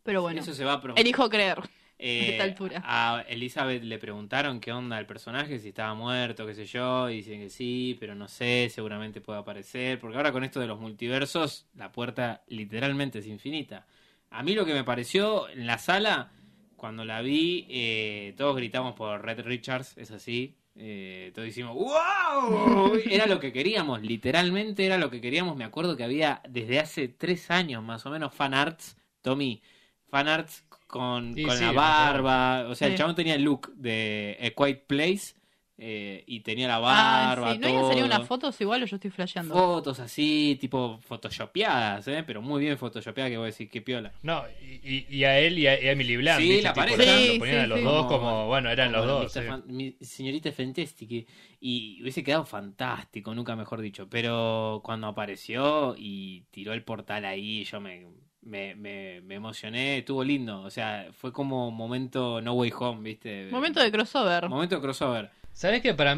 [0.02, 1.58] Pero bueno, Eso se va a elijo creer.
[1.98, 2.82] Eh, esta altura.
[2.84, 7.16] A Elizabeth le preguntaron qué onda el personaje, si estaba muerto, qué sé yo, y
[7.16, 10.78] dicen que sí, pero no sé, seguramente puede aparecer, porque ahora con esto de los
[10.78, 13.86] multiversos, la puerta literalmente es infinita.
[14.30, 16.32] A mí lo que me pareció en la sala,
[16.76, 20.56] cuando la vi, eh, todos gritamos por Red Richards, es así.
[20.74, 22.96] eh, todos decimos ¡Wow!
[23.10, 25.56] Era lo que queríamos, literalmente era lo que queríamos.
[25.56, 29.62] Me acuerdo que había desde hace tres años más o menos fanarts, Tommy,
[30.10, 32.66] fanarts con, Sí, con sí, la barba.
[32.68, 35.34] O sea, el chabón tenía el look de A Quiet Place
[35.78, 37.52] eh, y tenía la Ah, barba.
[37.52, 38.04] sí, ¿no todo.
[38.04, 39.54] unas fotos igual o yo estoy flasheando?
[39.54, 42.24] Fotos así, tipo photoshopeadas, ¿eh?
[42.26, 44.12] pero muy bien photoshopeadas que voy a decir, qué piola.
[44.22, 44.42] No,
[44.82, 46.38] y, a él y a, y a Emily Blunt.
[46.40, 46.96] Sí, la pareja.
[47.04, 47.84] lo Sí, ponían a los sí.
[47.84, 49.32] dos como, bueno, eran los dos.
[49.34, 51.26] Fan- mi- señorita Fantastic.
[51.60, 54.08] Y hubiese quedado fantástico, nunca mejor dicho.
[54.08, 58.06] Pero cuando apareció y tiró el portal ahí, yo me,
[58.42, 60.62] me, me, me emocioné, estuvo lindo.
[60.62, 63.48] O sea, fue como momento No Way Home, ¿viste?
[63.50, 64.48] Momento de crossover.
[64.48, 65.30] Momento de crossover.
[65.60, 65.94] ¿Sabes qué?
[65.94, 66.12] Para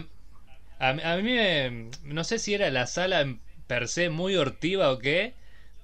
[0.79, 4.93] a, a mí me, no sé si era la sala en per se muy hortiva
[4.93, 5.35] o qué,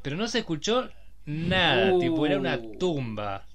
[0.02, 0.90] pero no se escuchó
[1.26, 1.98] nada, Uh.
[1.98, 3.46] tipo era una tumba.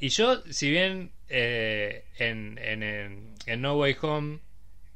[0.00, 4.40] Y yo, si bien eh, en, en, en, en No Way Home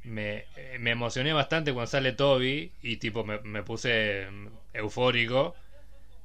[0.03, 0.45] me,
[0.79, 5.55] me emocioné bastante cuando sale Toby y tipo me, me puse mm, eufórico,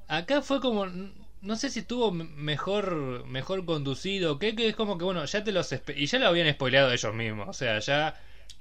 [0.09, 0.87] acá fue como
[1.43, 5.53] no sé si estuvo mejor mejor conducido que, que es como que bueno ya te
[5.53, 8.15] los y ya lo habían spoileado ellos mismos o sea ya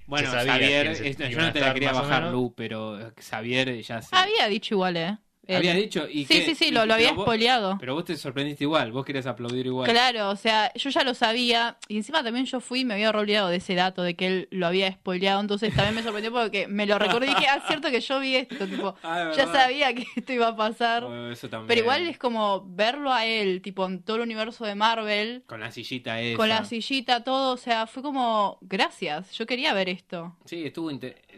[0.07, 2.31] Bueno, se sabía Xavier, quiénes esto- yo no te la quería bajar.
[2.31, 4.15] Lu, pero Xavier ya se...
[4.15, 5.17] Había dicho igual, ¿eh?
[5.47, 5.57] Él.
[5.57, 7.77] Había dicho y Sí, qué- sí, sí, lo, lo había spoileado.
[7.79, 9.89] Pero vos te sorprendiste igual, vos querías aplaudir igual.
[9.89, 11.77] Claro, o sea, yo ya lo sabía.
[11.87, 14.47] Y encima también yo fui y me había olvidado de ese dato de que él
[14.51, 15.41] lo había spoileado.
[15.41, 18.35] Entonces también me sorprendió porque me lo recordé y dije, ah, cierto que yo vi
[18.35, 18.67] esto.
[18.67, 21.03] Tipo, Ah, ya sabía que esto iba a pasar.
[21.03, 21.67] Bueno, eso también.
[21.67, 25.59] Pero igual es como verlo a él, tipo, en todo el universo de Marvel, Con
[25.59, 26.37] la sillita esa.
[26.37, 27.53] con la sillita, todo.
[27.53, 30.35] O sea, fue como, gracias, yo quería ver esto.
[30.45, 30.89] Sí, estuvo,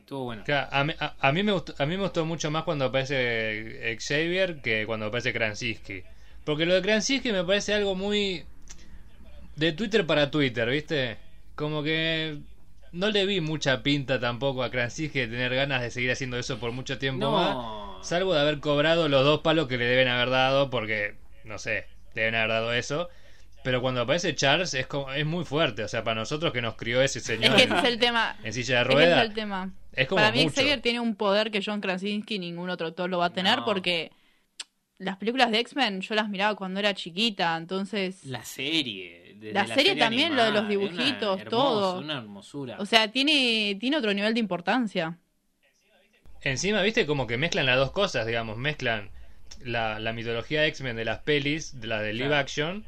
[0.08, 0.44] estuvo bueno.
[0.46, 2.86] Claro, a, mí, a- a mí me gustó, a mí me gustó mucho más cuando
[2.86, 6.02] aparece Xavier que cuando aparece Krasinski.
[6.46, 8.46] Porque lo de Krasinski me parece algo muy
[9.58, 11.18] de Twitter para Twitter, ¿viste?
[11.56, 12.38] Como que
[12.94, 16.58] no le vi mucha pinta tampoco a Krasinski de tener ganas de seguir haciendo eso
[16.58, 18.08] por mucho tiempo más.
[18.08, 21.86] Salvo de haber cobrado los dos palos que le deben haber dado, porque, no sé,
[22.14, 23.10] le deben haber dado eso.
[23.64, 25.84] Pero cuando aparece Charles es como, es muy fuerte.
[25.84, 28.00] O sea, para nosotros que nos crió ese Es señor que en, ese es el
[28.00, 28.38] tema.
[28.44, 29.24] en silla de Es que ese ruedas.
[29.24, 29.72] es el tema.
[29.98, 30.56] Es como Para mí mucho.
[30.56, 33.66] Xavier tiene un poder que John Krasinski ningún otro actor lo va a tener No.
[33.66, 34.12] porque
[35.00, 38.24] las películas de X-Men yo las miraba cuando era chiquita, entonces...
[38.26, 39.34] La serie.
[39.36, 42.00] desde La serie también, lo de los es una dibujitos, hermosa, todo.
[42.00, 42.78] Una hermosura.
[42.80, 45.18] O sea, tiene, tiene otro nivel de importancia.
[46.42, 49.10] Encima, viste, como que mezclan las dos cosas, digamos, mezclan
[49.62, 52.42] la, la mitología X-Men de las pelis, de las de live Claro.
[52.42, 52.86] action,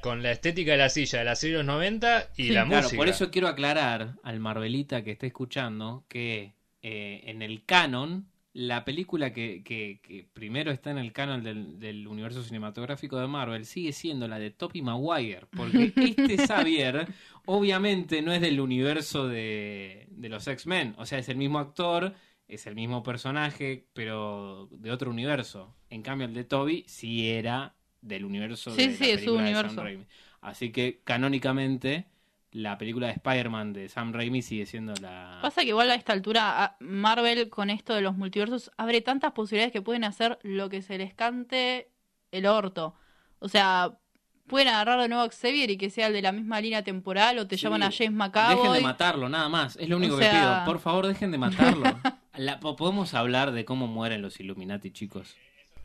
[0.00, 2.64] con la estética de la silla de la serie de los 90 y Sí, la
[2.66, 2.96] claro, música.
[2.96, 8.84] por eso quiero aclarar al Marvelita que está escuchando que eh, en el canon, la
[8.84, 13.64] película que, que- que primero está en el canon del, del universo cinematográfico de Marvel
[13.66, 17.08] sigue siendo la de Tobey Maguire, porque este Xavier
[17.46, 22.14] obviamente no es del universo de, de los X-Men, o sea, es el mismo actor,
[22.46, 25.74] es el mismo personaje, pero de otro universo.
[25.90, 29.32] En cambio, el de Toby sí era del universo Sí, de sí, la es su
[29.32, 29.82] de Sam universo.
[29.82, 30.04] Raimi.
[30.40, 32.06] Así que canónicamente
[32.52, 35.38] la película de Spider-Man de Sam Raimi sigue siendo la...
[35.42, 39.72] Pasa que igual a esta altura Marvel con esto de los multiversos abre tantas posibilidades
[39.72, 41.90] que pueden hacer lo que se les cante
[42.32, 42.94] el orto.
[43.40, 43.98] O sea,
[44.46, 47.38] pueden agarrar de nuevo a Xavier y que sea el de la misma línea temporal
[47.38, 47.62] o te Sí.
[47.64, 48.82] llaman a James Dejen de McAvoy.
[48.82, 49.76] matarlo, nada más.
[49.76, 50.62] Es lo único O que pido.
[50.64, 51.84] Por favor, dejen de matarlo.
[52.36, 55.36] La- po- podemos hablar de cómo mueren los Illuminati, chicos.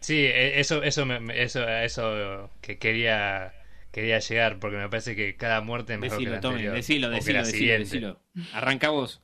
[0.03, 3.53] Sí, e- eso, eso, eso, eso que quería,
[3.91, 6.75] quería llegar, porque me parece que cada muerte es mejor que Decilo, la Tommy, anterior,
[6.75, 8.19] decilo, que decilo, la decilo, decilo.
[8.53, 9.21] Arranca vos.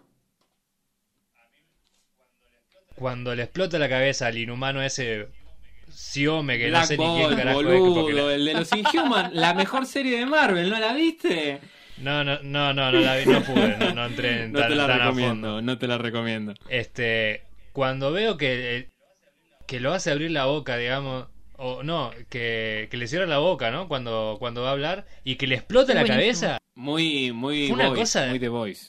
[2.96, 5.28] Cuando le explota la cabeza al inhumano ese
[5.90, 9.32] Siome, que no Black sé ni quién carajo es, boludo, la- el de los Inhuman,
[9.34, 11.60] la mejor serie de Marvel, ¿no la viste?
[11.98, 14.70] No, no, no, no, no, la vi, no pude, no, no entré en No tan,
[14.70, 15.62] te la tan a recomiendo, fondo.
[15.62, 16.54] no te la recomiendo.
[16.70, 17.42] Este,
[17.74, 18.88] cuando veo que,
[19.70, 23.70] que lo hace abrir la boca, digamos, o no, que, que le cierra la boca,
[23.70, 23.88] ¿no?
[23.88, 26.22] Cuando, cuando va a hablar y que le explota la Buenísimo.
[26.50, 28.88] cabeza, Muy, muy Fue una Voice, cosa- muy The Voice.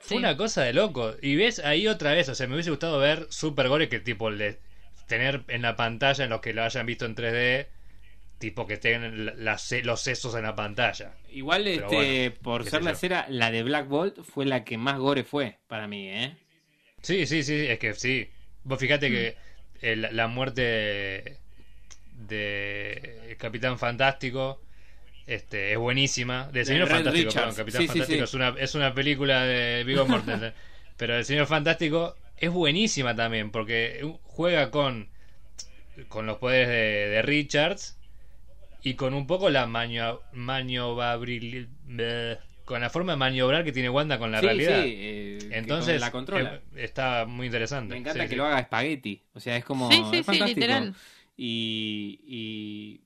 [0.00, 1.14] fue una cosa de loco.
[1.22, 4.28] Y ves ahí otra vez, o sea, me hubiese gustado ver Super Gore que tipo
[4.28, 4.58] el de
[5.06, 7.68] tener en la pantalla, en los que lo hayan visto en 3D,
[8.38, 11.12] tipo que estén las- los sesos en la pantalla.
[11.30, 14.76] Igual, Pero este, bueno, por ser la cera, la de Black Bolt fue la que
[14.78, 16.36] más gore fue para mí, ¿eh?
[17.02, 18.28] Sí, sí, sí, es que sí.
[18.64, 19.36] Vos fíjate que
[19.80, 21.38] el- la muerte de,
[22.18, 24.60] de Capitán Fantástico
[25.26, 26.44] este, es buenísima.
[26.46, 28.24] Del De Señor Fantástico, perdón, Capitán Sí, Fantástico sí.
[28.24, 30.54] Es, una, es una película de Vigo Mortensen.
[30.96, 35.08] pero el Señor Fantástico es buenísima también porque juega con,
[36.08, 36.74] con los poderes de,
[37.10, 37.96] de Richards
[38.82, 42.38] y con un poco la manio, maniobrabil- bleh,
[42.68, 44.82] con la forma de maniobrar que tiene Wanda con la sí, realidad.
[44.82, 46.54] sí, eh, que Entonces, con- la controla.
[46.56, 47.94] eh, está muy interesante.
[47.94, 48.36] Me encanta Sí, que sí.
[48.36, 49.22] lo haga espagueti.
[49.34, 49.90] O sea, es como.
[49.90, 50.60] Sí, sí, es sí, fantástico.
[50.60, 50.94] literal.
[51.36, 52.20] Y.
[52.26, 53.00] y...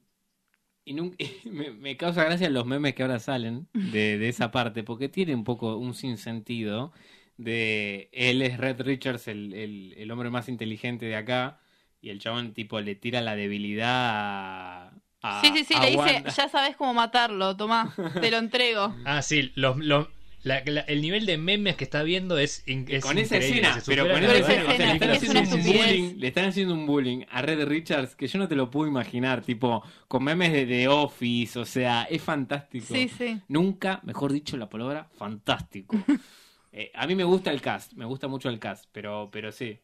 [0.85, 0.95] y
[1.51, 5.35] me, me causa gracia los memes que ahora salen de, de esa parte, porque tiene
[5.35, 6.93] un poco un sinsentido
[7.37, 11.61] de él es Red Richards, el, el, el hombre más inteligente de acá,
[12.01, 15.02] y el chabón tipo le tira la debilidad a...
[15.23, 18.95] a- Sí, sí, sí, le dice, ya sabes cómo matarlo, tomá, te lo entrego.
[19.05, 20.09] Ah, sí, los, los,
[20.43, 23.81] la- la- el nivel de memes que está viendo es, es con esa increíble, escena,
[23.81, 26.45] se pero con esa escena, o sea, le están es haciendo un bullying, le están
[26.47, 30.25] haciendo un bullying a Red Richards que yo no te lo puedo imaginar, tipo con
[30.25, 32.87] memes de The Office, o sea, es fantástico.
[32.93, 33.41] Sí, sí.
[33.49, 35.97] Nunca, mejor dicho la palabra, fantástico.
[36.75, 39.79] Eh, a mí me gusta el cast, me gusta mucho el cast, pero, pero sí.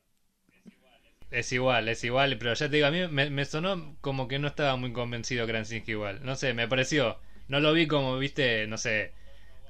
[1.31, 4.39] Es igual, es igual, pero ya te digo, a mí me, me sonó como que
[4.39, 6.21] no estaba muy convencido Krasinski igual.
[6.25, 7.19] No sé, me pareció.
[7.49, 9.13] No lo vi como, viste, no sé,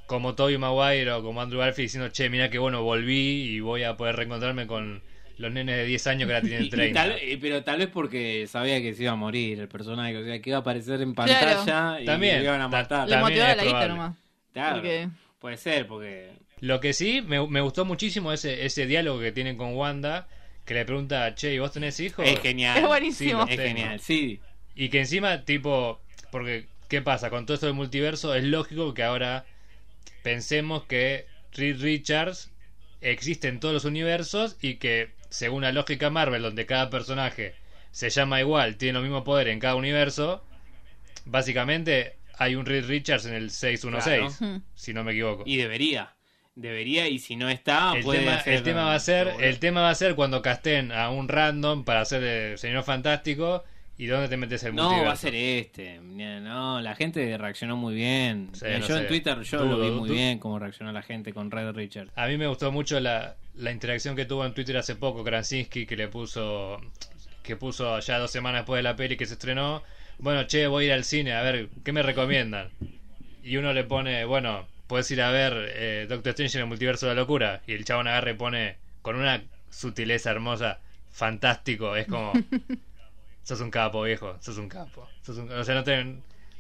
[0.07, 3.83] como Toby Maguire o como Andrew Garfield diciendo, che, mira que bueno, volví y voy
[3.83, 5.03] a poder reencontrarme con
[5.37, 7.01] los nenes de 10 años que ahora Y- tienen y 30.
[7.03, 10.25] tal- eh, pero tal vez porque sabía que se iba a morir el personaje, o
[10.25, 13.09] sea, que iba a aparecer en pantalla y También, lo iban a ta- matar.
[13.09, 14.17] Le También motivaba la guita nomás.
[14.53, 15.09] Claro, Porque
[15.41, 16.31] puede ser, porque...
[16.61, 20.27] Lo que sí, me, me gustó muchísimo ese, ese diálogo que tienen con Wanda,
[20.69, 22.25] que le pregunta, che, ¿y vos tenés hijos?
[22.27, 22.79] Es genial.
[22.79, 23.45] es buenísimo.
[23.47, 23.69] Sí, Es tengo.
[23.77, 24.41] genial, sí.
[24.77, 26.01] Y que encima, tipo,
[26.31, 27.31] porque, ¿qué pasa?
[27.31, 29.45] Con todo esto del multiverso, es lógico que ahora
[30.23, 32.51] pensemos que Reed Richards
[33.01, 37.55] existe en todos los universos y que, según la lógica Marvel, donde cada personaje
[37.91, 40.45] se llama igual, tiene los mismos poderes en cada universo,
[41.25, 44.61] básicamente hay un Reed Richards en el 616, Claro.
[44.75, 45.43] si no me equivoco.
[45.47, 46.15] Y debería.
[46.59, 49.83] Debería, y si no está, el, puede tema, el tema va a ser el tema
[49.83, 53.63] va a ser cuando casten a un random para hacer el señor fantástico
[53.97, 56.01] y dónde te metes el No, multiverso va a ser este.
[56.01, 58.51] No, la gente reaccionó muy bien.
[58.55, 59.07] Sí, yo no en.
[59.07, 62.09] Twitter yo lo vi muy bien cómo reaccionó la gente con Red Richard.
[62.17, 65.87] A mí me gustó mucho la, la interacción que tuvo en Twitter hace poco Krasinski
[65.87, 66.81] que le puso
[67.45, 69.85] que puso ya dos semanas después de la peli que se estrenó.
[70.19, 72.71] Bueno, che, voy a ir al cine, a ver, ¿qué me recomiendan?
[73.45, 77.07] Y uno le pone, bueno, puedes ir a ver eh, Doctor Strange en el multiverso
[77.07, 77.63] de la locura.
[77.69, 80.81] Y el chabón agarra y pone con una sutileza hermosa,
[81.11, 81.95] fantástico.
[81.95, 82.33] Es como,
[83.45, 85.07] sos un capo, viejo, sos un capo.
[85.23, 86.03] Sos un- o sea, no te...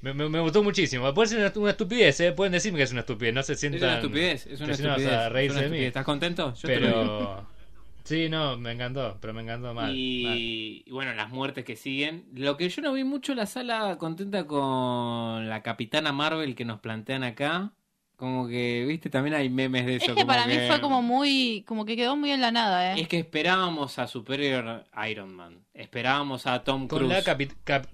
[0.00, 1.12] Me, me- me gustó muchísimo.
[1.12, 2.30] Puede ser una, una estupidez, ¿eh?
[2.32, 3.34] Pueden decirme que es una estupidez.
[3.34, 3.82] No se Es sientan...
[3.88, 5.08] una estupidez, es una estupidez.
[5.12, 5.76] a es reírse una de mí.
[5.76, 5.86] estupidez.
[5.88, 6.54] ¿Estás contento?
[6.54, 7.02] Yo te lo digo.
[7.02, 7.58] Pero.
[8.04, 9.86] Sí, no, me encantó, pero me encantó mal.
[9.86, 9.94] mal.
[9.94, 12.26] Y, y bueno, las muertes que siguen.
[12.34, 16.78] Lo que yo no vi mucho la sala contenta con la Capitana Marvel que nos
[16.80, 17.72] plantean acá.
[18.18, 20.06] Como que, viste, también hay memes de eso.
[20.06, 21.64] Es que como para mí que- fue como muy.
[21.66, 23.00] Como que quedó muy en la nada, ¿eh?
[23.00, 25.64] Es que esperábamos a Superior Iron Man.
[25.72, 27.12] Esperábamos a Tom Con Cruise.
[27.14, 27.86] la, capi- cap-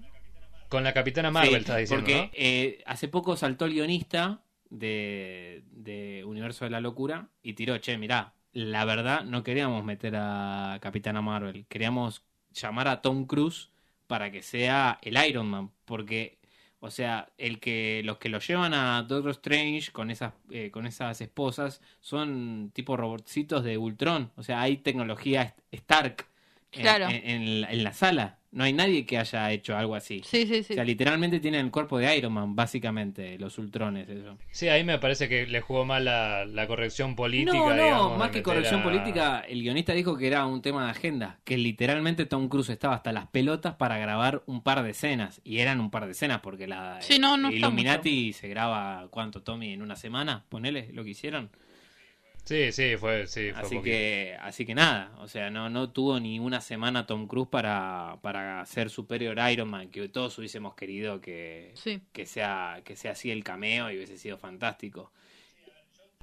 [0.67, 2.29] con la Capitana Marvel, Sí, estás diciendo, Porque ¿no?
[2.33, 7.97] eh, hace poco saltó el guionista de, de Universo de la Locura y tiró, che,
[7.99, 13.69] mirá, la verdad no queríamos meter a Capitana Marvel, queríamos llamar a Tom Cruise
[14.07, 16.39] para que sea el Iron Man, porque,
[16.85, 20.85] o sea, el que los que lo llevan a Doctor Strange con esas eh, con
[20.85, 26.27] esas esposas son tipo robotcitos de Ultron, o sea, hay tecnología Stark
[26.81, 27.07] Claro.
[27.09, 30.21] en- en la- en la sala, no hay nadie que haya hecho algo así.
[30.23, 30.73] Sí, sí, sí.
[30.73, 34.37] O sea, literalmente tienen el cuerpo de Iron Man, básicamente, los ultrones, eso.
[34.51, 37.51] Sí, ahí me parece que le jugó mal la, la corrección política.
[37.53, 40.85] no, no, digamos, más que corrección a- política, el guionista dijo que era un tema
[40.85, 44.91] de agenda, que literalmente Tom Cruise estaba hasta las pelotas para grabar un par de
[44.91, 49.41] escenas, y eran un par de escenas porque la Sí, no, Illuminati se graba, ¿cuánto,
[49.41, 49.73] Tommy?
[49.73, 50.45] ¿En una semana?
[50.47, 51.49] Ponele lo que hicieron.
[52.45, 53.81] Sí, sí, fue, sí, fue Así poquito.
[53.83, 58.17] que, así que nada, o sea, no, no tuvo ni una semana Tom Cruise para,
[58.21, 62.01] para ser superior Iron Man, que todos hubiésemos querido que, Sí.
[62.13, 65.11] que sea que sea así el cameo y hubiese sido fantástico.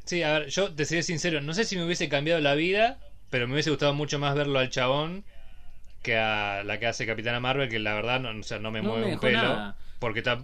[0.05, 2.99] Sí, a ver, yo te seré sincero, no sé si me hubiese cambiado la vida,
[3.31, 5.25] pero me hubiese gustado mucho más verlo al chabón
[6.03, 8.81] que a la que hace Capitana Marvel, que la verdad no, o sea, no me
[8.83, 9.39] No mueve me un pelo.
[9.43, 9.77] nada.
[9.99, 10.43] Porque está...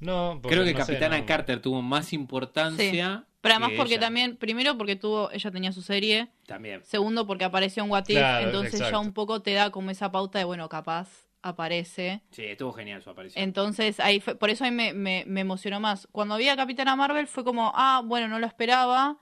[0.00, 3.24] No, porque Creo que no sé, Capitana no- Carter tuvo más importancia.
[3.40, 4.00] Pero además que porque ella.
[4.00, 6.82] también, primero porque tuvo, ella tenía su serie, También.
[6.84, 10.10] segundo porque apareció en What If, Claro, entonces ya un poco te da como esa
[10.10, 11.08] pauta de, bueno, capaz
[11.40, 12.20] aparece.
[12.30, 13.42] Sí, estuvo genial su aparición.
[13.42, 16.08] Entonces, ahí fue- por eso ahí me, me, me emocionó más.
[16.10, 19.18] Cuando vi a Capitana Marvel fue como, ah, bueno, no lo esperaba.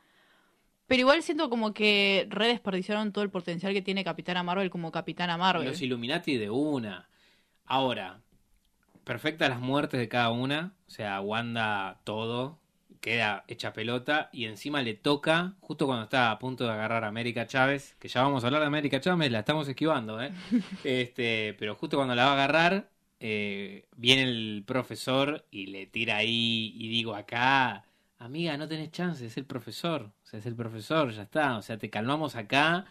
[0.86, 5.36] Pero igual siento como que redesperdiciaron todo el potencial que tiene Capitana Marvel como Capitana
[5.36, 5.68] Marvel.
[5.68, 7.08] Los Illuminati de una.
[7.64, 8.20] Ahora,
[9.04, 10.74] perfectas las muertes de cada una.
[10.86, 12.60] O sea, Wanda todo.
[13.06, 14.30] Queda hecha pelota.
[14.32, 17.94] Y encima le toca, justo cuando está a punto de agarrar a América Chávez.
[18.00, 20.32] Que ya vamos a hablar de América Chávez, la estamos esquivando, ¿eh?
[20.82, 22.90] este, pero justo cuando la va a agarrar,
[23.20, 26.72] eh, viene el profesor y le tira ahí.
[26.74, 27.84] Y digo, acá,
[28.18, 30.10] amiga, no tenés chance, es el profesor.
[30.24, 31.56] O sea, es el profesor, ya está.
[31.58, 32.86] O sea, te calmamos acá.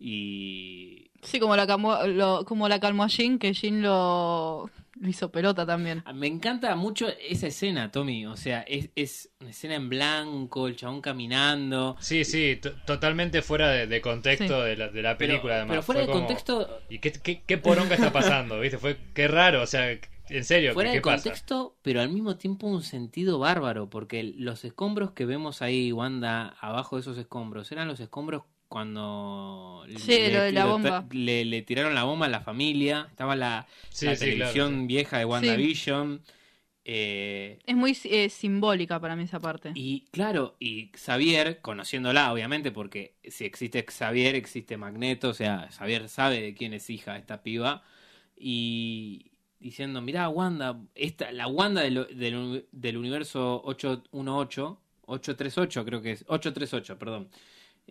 [0.00, 5.08] Y Sí, como la, calmó, lo, como la calmó a Jin, que Jin lo, lo
[5.08, 6.02] hizo pelota también.
[6.14, 8.24] Me encanta mucho esa escena, Tommy.
[8.24, 11.96] O sea, es, es una escena en blanco, el chabón caminando.
[12.00, 14.68] Sí, sí, to- totalmente fuera de, de contexto Sí.
[14.70, 15.70] de, la, de la Pero, película, además.
[15.72, 18.58] pero fuera Fue de como, contexto, ¿Y qué, qué, qué poronga está pasando?
[18.58, 18.78] ¿Viste?
[18.78, 19.90] Fue qué raro, o sea,
[20.30, 21.22] En serio, Fuera ¿qué, de qué pasa?
[21.24, 26.56] contexto, pero al mismo tiempo un sentido bárbaro, porque los escombros que vemos ahí, Wanda,
[26.60, 31.06] abajo de esos escombros, eran los escombros cuando Sí, lo de la bomba.
[31.12, 34.86] le, le tiraron la bomba a la familia, estaba la, Sí, la sí, televisión claro,
[34.88, 36.22] vieja de WandaVision.
[36.84, 39.76] eh, Es muy eh, simbólica para mí esa parte.
[39.76, 46.08] y claro, y Xavier, conociéndola obviamente, porque si existe Xavier, existe Magneto, o sea, Xavier
[46.08, 47.84] sabe de quién es hija esta piba,
[48.36, 56.12] y diciendo, mirá, Wanda, esta, la Wanda del, del, del universo 818, 838 creo que
[56.12, 57.30] es, 838, perdón,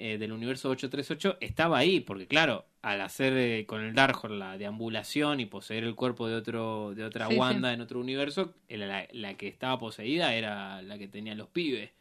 [0.02, 4.58] eh, del universo 838, estaba ahí, porque claro, al hacer eh, con el Darkhold la
[4.58, 9.08] deambulación y poseer el cuerpo de otro de otra Sí, Wanda en otro universo, la,
[9.12, 11.92] la que estaba poseída era la que tenía los pibes.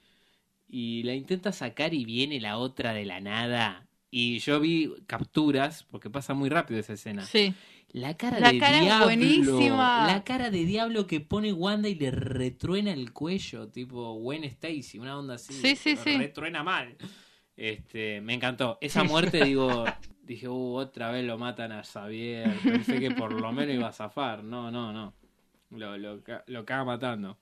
[0.70, 3.86] Y la intenta sacar y viene la otra de la nada.
[4.10, 7.24] Y yo vi capturas, porque pasa muy rápido esa escena.
[7.24, 7.52] Sí.
[7.90, 9.04] La cara La de cara es diablo.
[9.06, 10.06] buenísima.
[10.06, 14.98] La cara de diablo que pone Wanda y le retruena el cuello, tipo Gwen Stacy,
[14.98, 15.54] una onda así.
[15.54, 16.16] Sí, sí, pero sí.
[16.18, 16.96] Retruena mal.
[17.58, 18.78] Este, me encantó.
[18.80, 19.84] Esa muerte, digo,
[20.22, 22.56] dije, uh, otra vez lo matan a Xavier.
[22.62, 24.44] Pensé que por lo menos iba a zafar.
[24.44, 25.12] No, no, no.
[25.70, 27.36] Lo, lo, lo caga matando.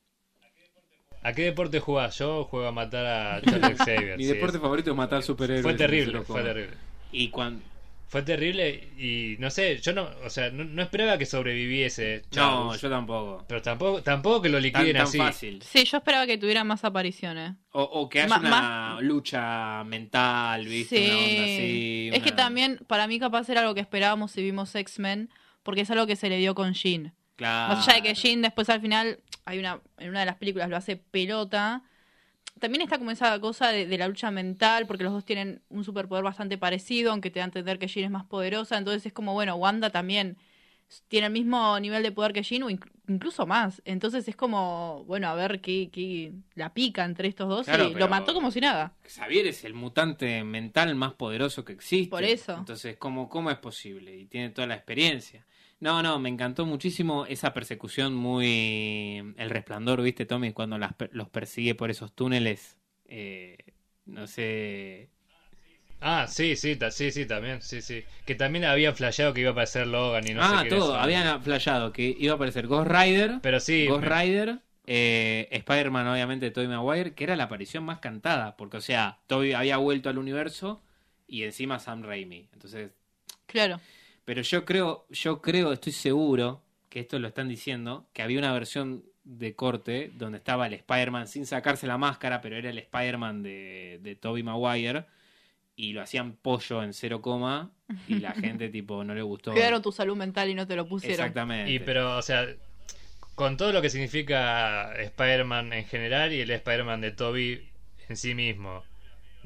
[1.22, 2.16] ¿A qué deporte jugás?
[2.18, 4.16] Yo juego a matar a Charles Xavier.
[4.16, 5.62] Mi sí, deporte es- favorito es matar superhéroes.
[5.62, 6.76] Fue terrible, fue terrible.
[7.12, 7.62] Y cuando.
[8.08, 12.74] Fue terrible y no sé, yo no, o sea, no, no esperaba que sobreviviese No,
[12.76, 13.44] yo tampoco.
[13.48, 15.18] Pero tampoco, tampoco que lo Tan, liquiden tan así.
[15.18, 15.60] fácil.
[15.62, 17.54] Sí, yo esperaba que tuviera más apariciones.
[17.72, 21.04] O, o que haya Ma- una más- lucha mental, ¿viste?
[21.04, 22.10] Una onda así.
[22.12, 25.28] es que también, para mí capaz era algo que esperábamos si vimos X-Men,
[25.64, 27.12] porque es algo que se le dio con Jean.
[27.34, 27.74] Claro.
[27.74, 30.70] Más allá de que Jean después al final, hay una en una de las películas
[30.70, 31.82] lo hace pelota.
[32.58, 35.84] También está como esa cosa de, de la lucha mental, porque los dos tienen un
[35.84, 38.78] superpoder bastante parecido, aunque te da a entender que Jean es más poderosa.
[38.78, 40.38] Entonces es como, bueno, Wanda también
[41.08, 43.82] tiene el mismo nivel de poder que Jean, o inc- incluso más.
[43.84, 47.66] Entonces es como, bueno, a ver qué, qué la pica entre estos dos.
[47.66, 48.94] Claro, y lo mató como si nada.
[49.04, 52.08] Xavier es el mutante mental más poderoso que existe.
[52.08, 52.54] Por eso.
[52.56, 54.16] Entonces, ¿cómo, ¿cómo es posible?
[54.16, 55.44] Y tiene toda la experiencia.
[55.78, 59.34] No, no, me encantó muchísimo esa persecución muy...
[59.36, 60.52] El resplandor, ¿viste, Tommy?
[60.52, 62.76] Cuando las per- los persigue por esos túneles.
[63.04, 63.58] eh,
[64.06, 65.10] no sé...
[66.00, 68.04] Ah, sí, sí, ta- sí, sí, también, sí, sí.
[68.26, 70.70] Que también había flasheado que iba a aparecer Logan y no ah, sé qué.
[70.76, 70.92] todo.
[70.92, 70.98] eso.
[70.98, 73.38] Habían flasheado que iba a aparecer Ghost Rider.
[73.42, 77.84] Pero sí, Ghost me- Rider, eh, Spider-Man, obviamente, de Tobey Maguire, que era la aparición
[77.84, 80.82] más cantada, porque, o sea, Tobey había vuelto al universo
[81.26, 82.48] y encima Sam Raimi.
[82.52, 82.92] Entonces,
[83.46, 83.80] Claro.
[84.26, 86.60] Pero yo creo, yo creo, estoy seguro
[86.90, 91.28] que esto lo están diciendo, que había una versión de corte donde estaba el Spider-Man
[91.28, 95.06] sin sacarse la máscara, pero era el Spider-Man de, de Tobey Maguire.
[95.78, 97.70] Y lo hacían pollo en cero coma
[98.08, 99.52] y la gente tipo no le gustó.
[99.52, 101.20] Cuidaron tu salud mental y no te lo pusieron.
[101.20, 101.70] Exactamente.
[101.70, 102.46] Y pero, o sea,
[103.36, 107.68] con todo lo que significa Spider-Man en general y el Spider-Man de Toby
[108.08, 108.82] en sí mismo,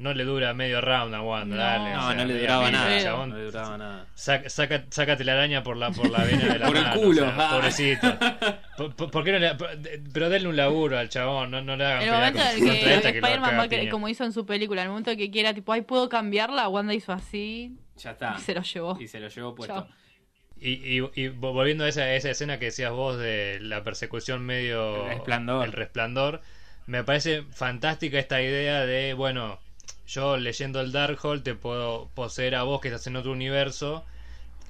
[0.01, 1.61] no le dura medio round a Wanda, No.
[1.61, 1.93] dale.
[1.93, 3.01] o No, sea, no le duraba nada.
[3.03, 3.29] Chabón.
[3.29, 4.05] No le duraba nada.
[4.15, 7.27] Saca- saca- sácate la araña por la, por la vena de la Por el culo.
[7.27, 8.07] o sea, pobrecito.
[8.77, 9.69] ¿Por, por- por qué no le, por-
[10.13, 12.63] pero denle un laburo al chabón, no, no le hagan el pelear momento en el
[12.63, 15.71] que que Spider-Man a como hizo en su película, en el momento que quiera, tipo,
[15.73, 16.67] ay, ¿puedo cambiarla?
[16.67, 18.35] Wanda hizo así Ya está.
[18.37, 18.97] y se lo llevó.
[18.99, 19.73] Y se lo llevó puesto.
[19.75, 19.87] Chao.
[20.63, 24.45] Y, y, y vo- volviendo a esa, esa escena que decías vos de la persecución
[24.45, 25.05] medio...
[25.07, 25.65] El resplandor.
[25.65, 26.41] el resplandor,
[26.85, 29.59] me parece fantástica esta idea de, bueno,
[30.11, 34.05] yo leyendo el Darkhold te puedo poseer a vos que estás en otro universo.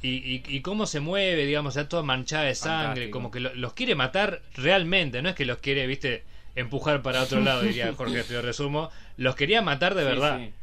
[0.04, 3.12] Y, y, y cómo se mueve, digamos, ya toda manchada de sangre, Fantástico.
[3.12, 6.24] como que lo- los quiere matar realmente, no es que los quiere, viste,
[6.56, 10.40] empujar para otro lado, diría Jorge, te lo resumo, los quería matar de Sí, verdad.
[10.40, 10.54] sí.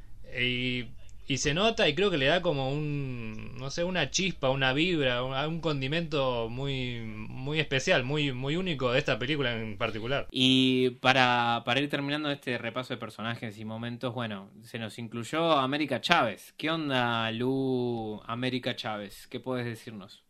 [0.40, 0.86] Y,
[1.28, 4.72] y se nota y creo que le da como un, no sé, una chispa, una
[4.72, 10.26] vibra, un, un condimento muy, muy especial, muy, muy único de esta película en particular.
[10.30, 15.52] Y para, para ir terminando este repaso de personajes y momentos, bueno, se nos incluyó
[15.52, 16.54] América Chávez.
[16.56, 19.26] ¿Qué onda, Lu América Chávez?
[19.26, 20.24] ¿Qué puedes decirnos?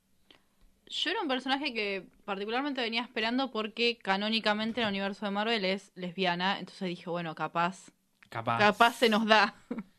[0.89, 5.65] Yo era un personaje que particularmente venía esperando porque canónicamente en el universo de Marvel
[5.65, 7.91] es lesbiana, entonces dije, bueno, capaz,
[8.31, 8.59] Capaz.
[8.59, 9.55] capaz se nos da.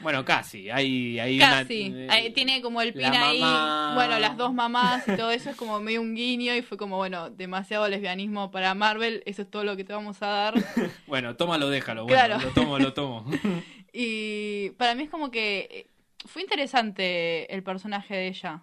[0.00, 0.70] Bueno, casi.
[0.70, 1.88] Hay, hay Casi.
[1.90, 3.40] una- eh, tiene como el pin ahí.
[3.40, 3.92] mamá.
[3.94, 6.96] Bueno, las dos mamás y todo eso es como medio un guiño y fue como,
[6.96, 10.54] bueno, demasiado lesbianismo para Marvel, eso es todo lo que te vamos a dar.
[11.06, 12.04] Bueno, tómalo, déjalo.
[12.04, 12.40] Bueno, Claro.
[12.44, 13.24] lo tomo, lo tomo.
[13.92, 15.86] Y para mí es como que eh,
[16.26, 18.62] fue interesante el personaje de ella.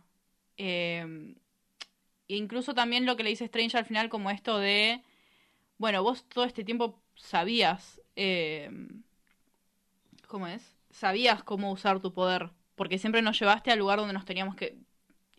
[0.57, 1.35] Eh,
[2.27, 5.01] incluso también lo que le dice Strange al final, como esto de,
[5.77, 8.69] bueno, vos todo este tiempo sabías, eh,
[10.27, 10.74] ¿cómo es?
[10.99, 14.77] Sabías cómo usar tu poder, porque siempre nos llevaste al lugar donde nos teníamos que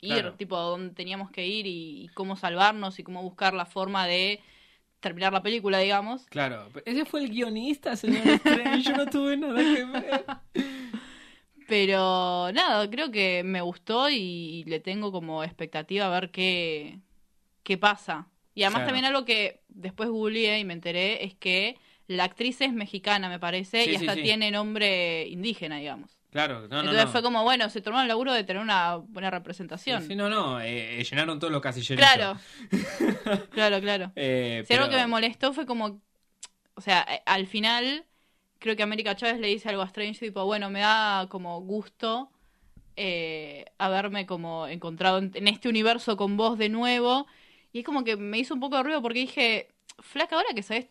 [0.00, 0.36] ir, Claro.
[0.36, 4.06] tipo, a dónde teníamos que ir y, y cómo salvarnos y cómo buscar la forma
[4.06, 4.40] de
[5.00, 6.26] terminar la película, digamos.
[6.26, 8.82] Claro, ese fue el guionista, señor Strange.
[8.82, 10.26] Yo no tuve nada que ver.
[11.68, 17.00] Pero nada, creo que me gustó y le tengo como expectativa a ver qué,
[17.64, 18.28] qué pasa.
[18.54, 18.86] Y además Claro.
[18.86, 21.78] también algo que después googleé y me enteré es que
[22.08, 24.22] la actriz es mexicana, me parece, Sí, y hasta sí.
[24.22, 26.10] tiene nombre indígena, digamos.
[26.30, 27.10] Claro, no, no, Entonces no.
[27.12, 30.06] fue como, bueno, se tomó el laburo de tener una buena representación.
[30.06, 32.06] Sí, no, no, eh, eh, llenaron todos los casilleritos.
[32.10, 32.38] claro,
[33.52, 34.12] claro, claro.
[34.16, 36.00] Eh, Si algo pero- que me molestó fue como,
[36.74, 38.04] o sea, eh, al final
[38.58, 42.30] creo que América Chávez le dice algo a Strange, tipo, bueno, me da como gusto
[42.96, 47.26] eh, haberme como encontrado en, en este universo con vos de nuevo.
[47.72, 49.68] Y es como que me hizo un poco de ruido porque dije,
[50.00, 50.86] flaca, ahora que sabes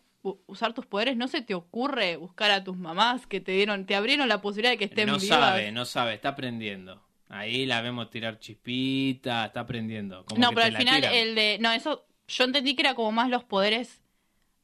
[0.46, 3.94] usar tus poderes, ¿no se te ocurre buscar a tus mamás que te dieron, te
[3.94, 5.38] abrieron la posibilidad de que estén No vivas?
[5.40, 7.02] sabe, no sabe, está aprendiendo.
[7.28, 10.24] Ahí la vemos tirar chispita, está aprendiendo.
[10.26, 11.14] Como no, que pero al final tiran.
[11.14, 11.58] el de...
[11.60, 14.00] No, eso yo entendí que era como más los poderes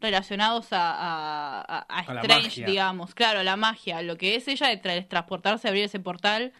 [0.00, 3.14] relacionados a, a, a- a A la Strange, digamos.
[3.14, 4.02] Claro, la magia.
[4.02, 6.52] Lo que es ella de tra- transportarse, abrir ese portal.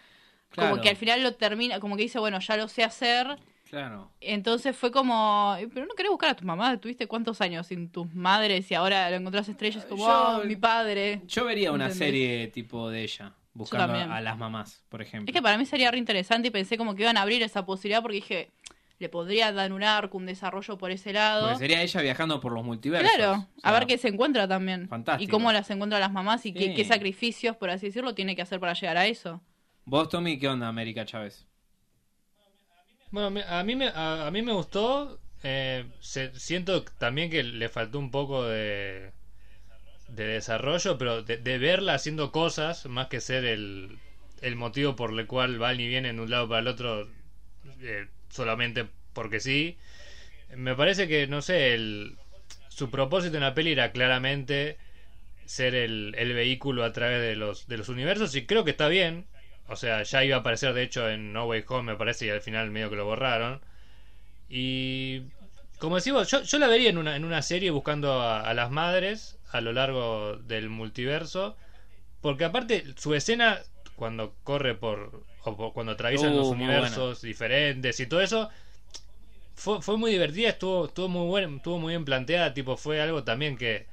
[0.51, 0.71] Claro.
[0.71, 3.39] Como que al final lo termina, como que dice, bueno, ya lo sé hacer.
[3.73, 4.11] Claro.
[4.21, 7.89] Entonces fue como, "Eh, pero no querés buscar a tu mamá, tuviste cuántos años sin
[7.89, 11.23] tus madres y ahora lo encontrás estrellas como, Yo- "Ah, mi padre.
[11.27, 12.07] Yo vería una ¿Entendés?
[12.07, 15.31] serie tipo de ella, buscando a, las mamás, por ejemplo.
[15.31, 17.65] Es que para mí sería re interesante y pensé como que iban a abrir esa
[17.65, 18.51] posibilidad porque dije,
[18.99, 21.47] le podría dar un arco, un desarrollo por ese lado.
[21.47, 23.11] Porque sería ella viajando por los multiversos.
[23.17, 24.87] Claro, O a ver qué se encuentra también.
[24.87, 25.25] Fantástico.
[25.25, 28.61] Y cómo las encuentra las mamás y qué sacrificios, por así decirlo, tiene que hacer
[28.61, 29.41] para llegar a eso.
[29.87, 31.47] Vos, Tommy, ¿qué onda, América Chávez?
[33.13, 35.21] Bueno, a mí me, a, a mí me gustó.
[35.45, 39.13] eh, se- siento también que le faltó un poco de,
[40.09, 43.99] de desarrollo, pero de, de verla haciendo cosas, más que ser el,
[44.43, 47.09] el motivo por el cual van y vienen de un lado para el otro
[47.83, 49.79] eh, solamente porque sí.
[50.57, 52.17] Me parece que, no sé, el,
[52.69, 54.79] su propósito en la peli era claramente
[55.47, 58.89] ser el, el vehículo a través de los, de los universos y creo que está
[58.89, 59.27] bien.
[59.69, 62.31] O sea, ya iba a aparecer de hecho en No Way Home, me parece, y
[62.31, 63.61] al final medio que lo borraron.
[64.49, 65.23] Y
[65.79, 68.71] como decimos, yo, yo la vería en una, en una serie buscando a, a las
[68.71, 71.57] madres a lo largo del multiverso.
[72.23, 73.61] Porque aparte, su escena,
[73.97, 75.25] cuando corre por.
[75.45, 78.51] o por- cuando atraviesan Uh, los universos diferentes y todo eso.
[79.55, 83.23] Fue, fue muy divertida, estuvo, estuvo muy buen, estuvo muy bien planteada, tipo, fue algo
[83.25, 83.87] también que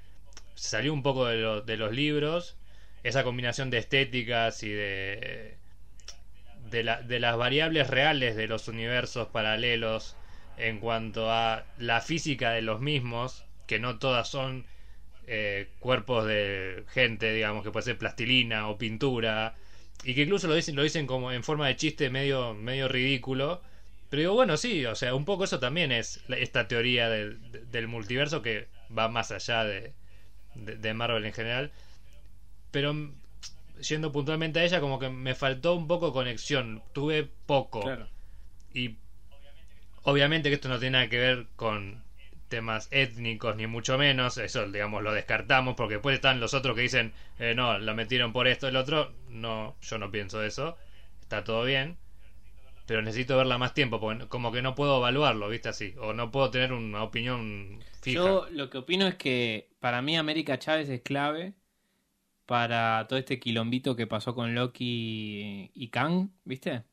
[0.55, 2.57] salió un poco de, lo- de los libros.
[3.03, 5.59] Esa combinación de estéticas y de.
[6.70, 10.15] De, la- de las variables reales de los universos paralelos
[10.57, 14.65] en cuanto a la física de los mismos, que no todas son
[15.28, 19.55] eh, cuerpos de gente, digamos, que puede ser plastilina o pintura,
[20.03, 23.61] y que incluso lo dicen, lo dicen como en forma de chiste medio, medio ridículo.
[24.09, 27.65] Pero digo, bueno, sí, o sea, un poco eso también es esta teoría del, de-
[27.65, 28.67] del multiverso que
[28.97, 29.93] va más allá de,
[30.55, 31.72] de, Marvel en general.
[32.72, 32.93] Pero
[33.82, 37.82] yendo puntualmente a ella, como que me faltó un poco conexión, tuve poco.
[37.82, 38.07] Claro.
[38.73, 38.97] Y
[40.03, 42.03] obviamente que esto no tiene nada que ver con
[42.49, 46.82] temas étnicos ni mucho menos, eso digamos lo descartamos porque después están los otros que
[46.82, 50.75] dicen, eh, no, la metieron por esto, el otro, no, yo no pienso eso,
[51.21, 51.97] está todo bien,
[52.88, 56.32] pero necesito verla más tiempo porque como que no puedo evaluarlo, viste así, o no
[56.32, 58.19] puedo tener una opinión fija.
[58.19, 61.53] Yo lo que opino es que para mí América Chávez es clave
[62.50, 66.84] para todo este quilombito que pasó con Loki y Kang, ¿viste?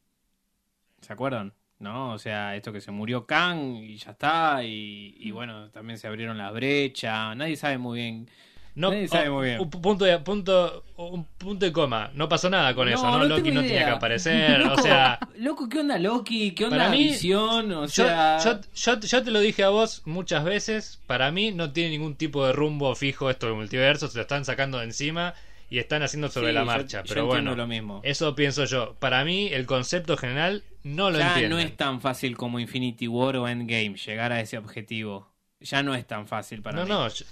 [1.00, 1.54] ¿Se acuerdan?
[1.78, 2.12] ¿No?
[2.12, 6.06] O sea, esto que se murió Kang y ya está, y, y bueno, también se
[6.08, 8.28] abrieron las brechas, nadie sabe muy bien.
[8.76, 9.60] No, Nadie sabe oh, muy bien.
[9.60, 12.10] Un punto, de, punto, un punto y coma.
[12.14, 13.24] No pasó nada con eso, ¿no?
[13.24, 14.60] Loki tengo no tenía que aparecer.
[14.60, 16.50] Loco, o sea, Loco, ¿qué onda Loki?
[16.52, 17.72] ¿Qué onda Para mí, Visión?
[17.72, 18.38] O yo, sea...
[18.44, 21.00] yo, yo, yo te lo dije a vos muchas veces.
[21.06, 24.08] Para mí no tiene ningún tipo de rumbo fijo esto del multiverso.
[24.08, 25.32] Se lo están sacando de encima
[25.70, 27.02] y están haciendo sobre Sí, la marcha.
[27.02, 28.02] yo pero bueno, lo mismo.
[28.04, 28.94] eso pienso yo.
[28.98, 31.56] Para mí, el concepto general no lo ya entiendo.
[31.56, 35.32] no es tan fácil como Infinity War o Endgame llegar a ese objetivo.
[35.60, 36.90] Ya no es tan fácil para no, mí.
[36.90, 37.08] no.
[37.08, 37.24] yo-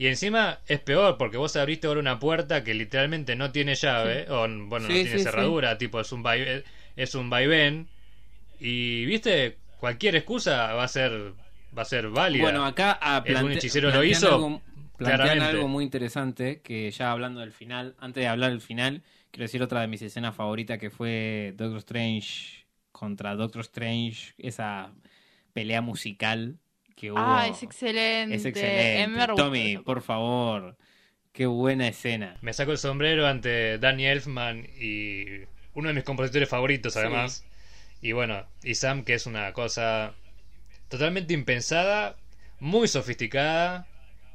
[0.00, 4.24] Y encima es peor porque vos abriste ahora una puerta que literalmente no tiene llave,
[4.30, 6.64] o bueno, Sí, no tiene sí, cerradura, tipo es un vai-
[6.96, 7.86] es un vaivén.
[8.58, 11.34] Y viste, cualquier excusa va a ser
[11.76, 12.42] va a ser válida.
[12.44, 14.62] Bueno, acá a plante- un hechicero lo hizo, algo-
[14.96, 19.44] plantean algo muy interesante que ya hablando del final, antes de hablar del final, quiero
[19.44, 24.92] decir otra de mis escenas favoritas que fue Doctor Strange contra Doctor Strange, esa
[25.52, 26.56] pelea musical
[27.00, 27.18] que hubo.
[27.18, 28.34] Ah, es excelente.
[28.36, 29.26] Es excelente.
[29.36, 30.76] Tommy, por favor.
[31.32, 32.36] Qué buena escena.
[32.42, 35.24] Me saco el sombrero ante Danny Elfman y
[35.74, 36.98] uno de mis compositores favoritos, Sí.
[36.98, 37.44] además.
[38.02, 40.14] Y bueno, y Sam, que es una cosa
[40.88, 42.16] totalmente impensada,
[42.58, 43.86] muy sofisticada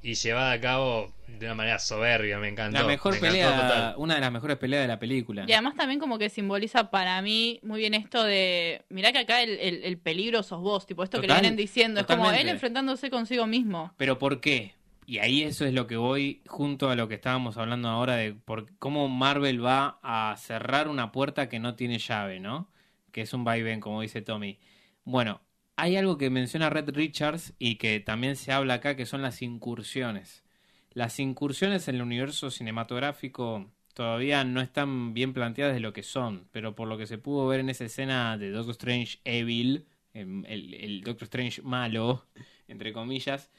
[0.07, 2.79] y llevada a cabo de una manera soberbia, me encantó.
[2.79, 3.93] La mejor me pelea, total.
[3.97, 5.45] una de las mejores peleas de la película.
[5.47, 9.41] Y además también como que simboliza para mí muy bien esto de, mirá que acá
[9.41, 12.47] el, el- el peligro sos vos, tipo esto que le vienen diciendo, es como él
[12.49, 13.93] enfrentándose consigo mismo.
[13.97, 14.75] Pero ¿por qué?
[15.07, 18.33] Y ahí eso es lo que voy junto a lo que estábamos hablando ahora de
[18.33, 22.69] por cómo Marvel va a cerrar una puerta que no tiene llave, ¿no?
[23.11, 24.59] Que es un vaivén, como dice Tommy.
[25.03, 25.41] Bueno,
[25.75, 29.41] hay algo que menciona Red Richards y que también se habla acá, que son las
[29.41, 30.43] incursiones.
[30.91, 36.47] Las incursiones en el universo cinematográfico todavía no están bien planteadas de lo que son,
[36.51, 40.45] pero por lo que se pudo ver en esa escena de Doctor Strange Evil, em,
[40.45, 42.25] el, el Doctor Strange malo,
[42.67, 43.49] entre comillas,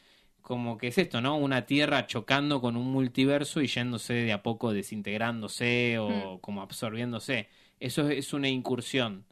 [0.46, 1.36] como que es esto, ¿no?
[1.36, 7.48] Una tierra chocando con un multiverso y yéndose de a poco desintegrándose o como absorbiéndose.
[7.80, 9.24] Eso es una incursión.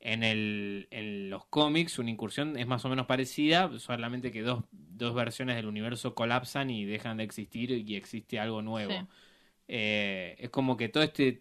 [0.00, 4.64] En, el, en los cómics, una incursión es más o menos parecida, solamente que dos,
[4.72, 8.92] dos versiones del universo colapsan y dejan de existir y existe algo nuevo.
[8.92, 9.06] Sí.
[9.68, 11.32] Eh, es como que todo este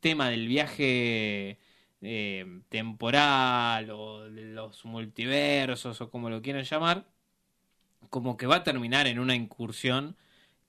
[0.00, 1.58] tema del viaje
[2.02, 7.06] eh, temporal o de los multiversos o como lo quieran llamar,
[8.10, 10.16] como que va a terminar en una incursión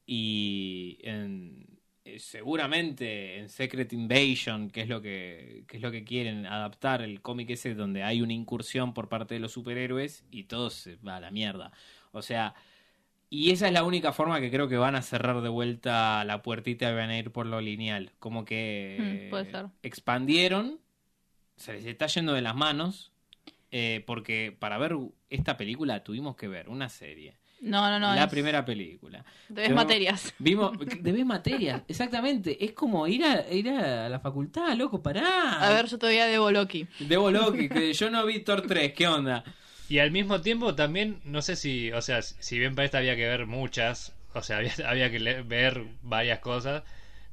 [0.07, 1.74] y en-
[2.05, 7.01] eh, seguramente en Secret Invasion, que es lo que, que es lo que quieren adaptar
[7.01, 10.97] el cómic ese donde hay una incursión por parte de los superhéroes y todo se
[10.97, 11.71] va a la mierda.
[12.11, 12.55] O sea,
[13.29, 16.41] y esa es la única forma que creo que van a cerrar de vuelta la
[16.43, 18.13] puertita y van a ir por lo lineal.
[18.19, 19.67] Como que Mm, puede ser.
[19.83, 20.79] expandieron,
[21.57, 23.13] se les está yendo de las manos,
[23.71, 24.95] eh, porque para ver
[25.29, 27.37] esta película tuvimos que ver una serie.
[27.65, 28.15] No, no, no.
[28.15, 29.25] la es- primera película.
[29.49, 30.33] Debes Pero- materias.
[30.39, 32.63] Vimos, debes materias, exactamente.
[32.63, 35.59] Es como ir a, ir a la facultad, loco, pará.
[35.61, 36.87] A ver, yo todavía debo Loki.
[36.99, 39.43] Debo Loki, que yo no vi Thor 3, ¿qué onda?
[39.89, 43.15] Y al mismo tiempo también, no sé si, o sea, si bien para esta había
[43.15, 46.83] que ver muchas, o sea, había, había que le- ver varias cosas,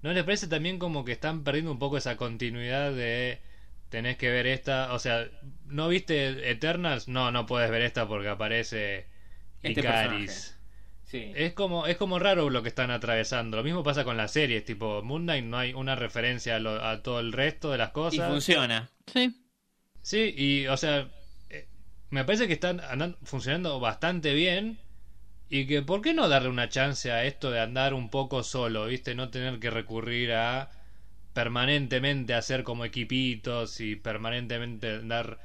[0.02, 3.38] ¿no les parece también como que están perdiendo un poco esa continuidad de
[3.88, 5.26] tenés que ver esta, o sea,
[5.66, 7.08] ¿no viste Eternals?
[7.08, 9.06] No, no puedes ver esta porque aparece
[9.62, 10.58] Este Icaris.
[11.04, 11.30] Sí.
[11.34, 13.58] Es como, es como raro lo que están atravesando.
[13.58, 16.82] Lo mismo pasa con las series, tipo Moon Knight no hay una referencia a, lo-
[16.84, 18.30] a todo el resto de las y cosas.
[18.30, 18.90] funciona.
[19.12, 19.34] Sí.
[20.00, 21.08] Sí, y o sea,
[21.50, 21.68] eh,
[22.10, 24.78] me parece que están andan- funcionando bastante bien
[25.50, 28.86] y que ¿por qué no darle una chance a esto de andar un poco solo,
[28.86, 29.14] viste?
[29.14, 30.70] No tener que recurrir a
[31.34, 35.38] permanentemente hacer como equipitos y permanentemente andar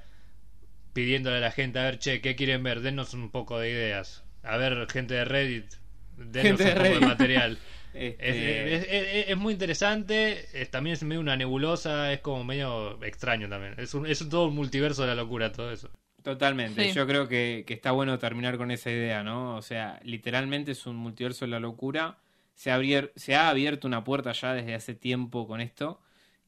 [0.98, 2.82] pidiéndole a la gente a ver, che, ¿qué quieren ver?
[2.82, 4.24] Denos un poco de ideas.
[4.42, 5.72] A ver, gente de Reddit,
[6.18, 7.08] denos Gente un de poco de Reddit.
[7.08, 7.58] material.
[7.94, 12.44] Este, Es, es- es- es muy interesante, es- también es medio una nebulosa, es como
[12.44, 13.74] medio extraño también.
[13.78, 15.90] Es, un, es un- todo un multiverso de la locura, todo eso.
[16.24, 16.94] Totalmente, Sí.
[16.96, 19.56] yo creo que, que está bueno terminar con esa idea, ¿no?
[19.56, 22.18] O sea, literalmente es un multiverso de la locura.
[22.54, 26.00] Se ha, abier- se ha abierto una puerta ya desde hace tiempo con esto.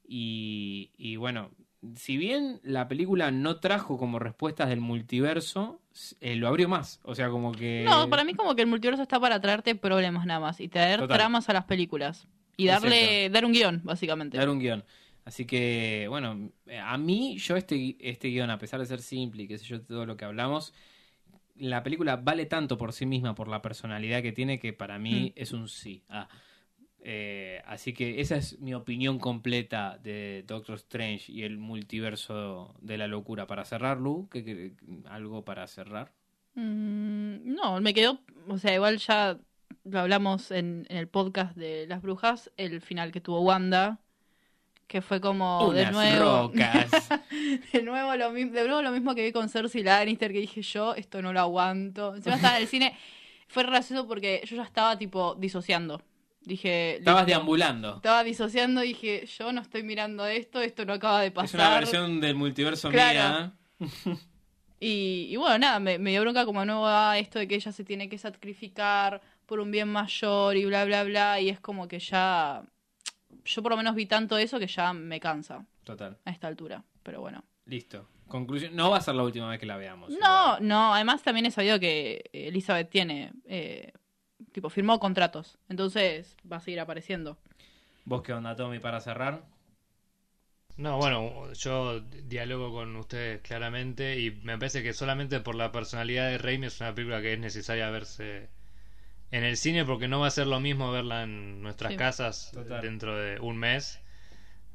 [0.08, 1.52] Y, y bueno,
[1.96, 5.80] si bien la película no trajo como respuestas del multiverso,
[6.20, 7.00] eh, lo abrió más.
[7.04, 7.84] O sea, como que...
[7.86, 11.00] No, para mí como que el multiverso está para traerte problemas nada más y traer
[11.00, 11.18] Total.
[11.18, 12.28] tramas a las películas.
[12.58, 14.38] Y darle, dar un guion, básicamente.
[14.38, 14.84] Dar un guion.
[15.24, 16.52] Así que, bueno,
[16.84, 19.82] a mí, yo este, este guion, a pesar de ser simple y qué sé yo,
[19.82, 20.74] todo lo que hablamos,
[21.56, 25.32] la película vale tanto por sí misma, por la personalidad que tiene, que para mí
[25.36, 26.04] es un sí.
[26.10, 26.28] Ah,
[27.02, 32.98] eh, así que esa es mi opinión completa de Doctor Strange y el multiverso de
[32.98, 33.48] la locura.
[33.48, 34.74] Para cerrar, Lu, ¿qué- qué-
[35.10, 36.12] ¿algo para cerrar?
[36.56, 39.38] Mm, no, me quedó, o sea, igual ya
[39.86, 44.00] lo hablamos en, en el podcast de las brujas, el final que tuvo Wanda,
[44.88, 46.90] que fue como de nuevo, rocas.
[47.74, 50.62] de nuevo lo mismo, de nuevo lo mismo que vi con Cersei Lannister, que dije
[50.64, 52.16] yo, esto no lo aguanto.
[52.16, 52.98] Encima estaba en el cine,
[53.48, 56.02] fue gracioso porque yo ya estaba tipo disociando.
[56.42, 57.98] Dije, Estabas deambulando.
[57.98, 61.60] Estaba disociando y dije, yo no estoy mirando esto, esto no acaba de Es pasar.
[61.60, 63.52] una versión del multiverso Claro.
[63.80, 63.90] mía.
[64.82, 67.84] Y, y bueno, nada, me, me dio bronca como ah, esto de que ella se
[67.84, 71.40] tiene que sacrificar por un bien mayor y bla, bla, bla.
[71.42, 72.64] Y es como que ya.
[73.44, 76.18] Yo por lo menos vi tanto eso que ya me cansa Total.
[76.24, 76.82] a esta altura.
[77.04, 77.44] Pero bueno.
[77.66, 78.08] Listo.
[78.30, 78.74] Conclusión.
[78.74, 80.12] No va a ser la última vez que la veamos.
[80.12, 80.68] No, igual.
[80.68, 83.34] no, además también he sabido que Elizabeth tiene.
[83.48, 83.92] eh,
[84.52, 85.58] tipo, firmó contratos.
[85.70, 87.38] Entonces va a seguir apareciendo.
[88.04, 89.46] ¿Vos qué onda, Tommy, para cerrar?
[90.78, 96.30] No, bueno, yo dialogo con ustedes claramente y me parece que solamente por la personalidad
[96.30, 98.48] de Raimi es una película que es necesaria verse
[99.32, 101.98] en el cine porque no va a ser lo mismo verla en nuestras Sí.
[101.98, 102.82] casas Total.
[102.82, 104.00] dentro de un mes.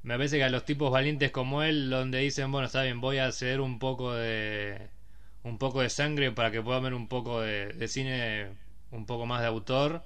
[0.03, 3.19] me parece que a los tipos valientes como él, donde dicen, bueno, está bien, voy
[3.19, 4.91] a ceder un poco de
[5.45, 8.49] un poco de sangre para que pueda ver un poco de, de cine,
[8.95, 10.03] un poco más de autor,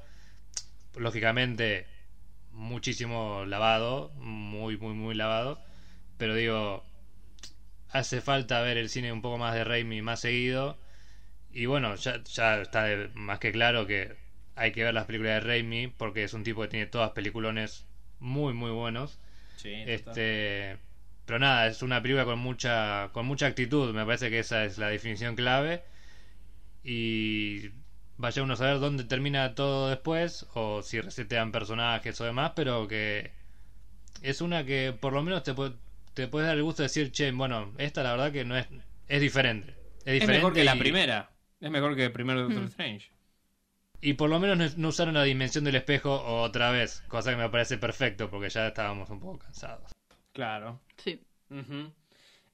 [0.96, 1.86] lógicamente
[2.52, 5.60] muchísimo lavado, muy, muy, muy lavado,
[6.18, 6.84] pero digo,
[7.90, 10.76] hace falta ver el cine un poco más de Raimi más seguido.
[11.52, 14.16] Y bueno, ya, ya está de- más que claro que
[14.56, 17.86] hay que ver las películas de Raimi porque es un tipo que tiene todas peliculones
[18.20, 19.20] muy muy buenos.
[19.56, 20.78] Sí, Este,
[21.26, 24.78] pero nada, es una película con mucha con mucha actitud, me parece que esa es
[24.78, 25.82] la definición clave.
[26.82, 27.70] Y
[28.18, 32.86] vaya uno a saber dónde termina todo después o si resetean personajes o demás, pero
[32.86, 33.30] que
[34.22, 35.74] es una que por lo menos te puede,
[36.14, 38.66] te puedes dar el gusto de decir, che, bueno, esta la verdad que no es
[39.08, 39.70] es diferente.
[39.70, 41.30] Es, Es diferente mejor que la y- primera.
[41.60, 42.66] Es mejor que el primero Doctor Mm.
[42.66, 43.10] Strange.
[44.00, 47.48] Y por lo menos no, usaron la dimensión del espejo otra vez, cosa que me
[47.48, 49.90] parece perfecto porque ya estábamos un poco cansados.
[50.32, 50.80] Claro.
[50.98, 51.20] Sí.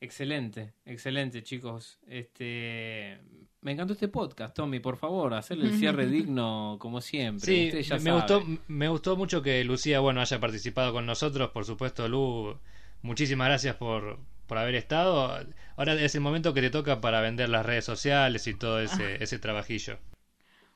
[0.01, 1.99] Excelente, excelente, chicos.
[2.07, 3.21] Este,
[3.65, 4.79] me encantó este podcast, Tommy.
[4.79, 7.45] Por favor, hacerle el cierre digno como siempre.
[7.47, 8.17] Sí, Usted ya me sabe.
[8.17, 11.51] gustó, me gustó mucho que Lucía, bueno, haya participado con nosotros.
[11.51, 12.57] Por supuesto, Lu,
[13.03, 15.45] muchísimas gracias por, por haber estado.
[15.77, 19.23] Ahora es el momento que te toca para vender las redes sociales y todo ese,
[19.23, 19.99] ese trabajillo.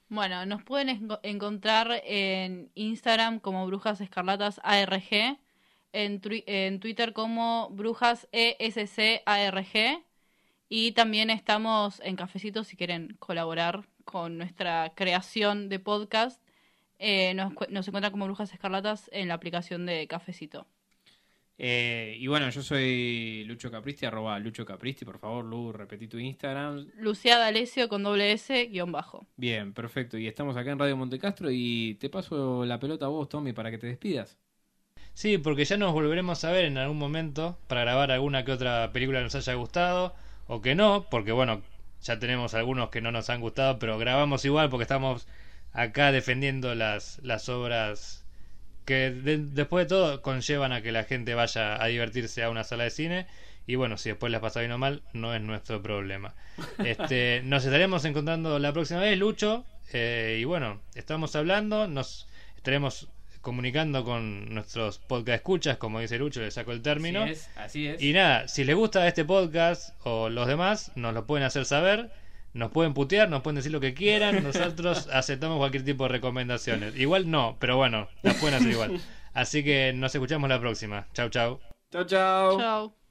[0.08, 5.38] Bueno, nos pueden enco- encontrar en Instagram como Brujas Escarlatas ARG,
[5.92, 10.02] en, en Twitter como Brujas E ESC ARG
[10.68, 16.42] y también estamos en Cafecito si quieren colaborar con nuestra creación de podcast.
[16.98, 20.66] Eh, nos, nos encuentran como Brujas Escarlatas en la aplicación de Cafecito.
[21.60, 25.04] Eh, y bueno, yo soy Lucho Capristi, arroba Lucho Capristi.
[25.04, 26.86] Por favor, Lu, repetí tu Instagram.
[26.98, 29.26] Lucía D'Alessio con doble S guion bajo.
[29.36, 30.18] Bien, perfecto.
[30.18, 33.70] Y estamos acá en Radio Montecastro y te paso la pelota a vos, Tommy, para
[33.70, 34.38] que te despidas.
[35.14, 38.92] Sí, porque ya nos volveremos a ver en algún momento para grabar alguna que otra
[38.92, 40.14] película que nos haya gustado
[40.48, 41.62] o que no, porque bueno,
[42.02, 45.28] ya tenemos algunos que no nos han gustado, pero grabamos igual porque estamos
[45.72, 48.24] acá defendiendo las, las obras
[48.84, 52.64] que de- después de todo conllevan a que la gente vaya a divertirse a una
[52.64, 53.26] sala de cine
[53.66, 56.34] y bueno, si después les pasa bien o mal, no es nuestro problema.
[56.82, 63.08] Este, nos estaremos encontrando la próxima vez, Lucho, eh, y bueno, estamos hablando, nos estaremos
[63.40, 67.22] comunicando con nuestros podcast escuchas, como dice Lucho, le saco el término.
[67.22, 68.02] Así es, así es.
[68.02, 72.10] Y nada, si les gusta este podcast o los demás, nos lo pueden hacer saber.
[72.54, 74.42] Nos pueden putear, nos pueden decir lo que quieran.
[74.44, 76.96] Nosotros aceptamos cualquier tipo de recomendaciones.
[76.96, 79.00] Igual no, pero bueno, las pueden hacer igual.
[79.34, 81.06] Así que nos escuchamos la próxima.
[81.12, 81.60] Chau, chau.
[81.92, 82.58] Chao, chao.
[82.58, 83.07] Chao.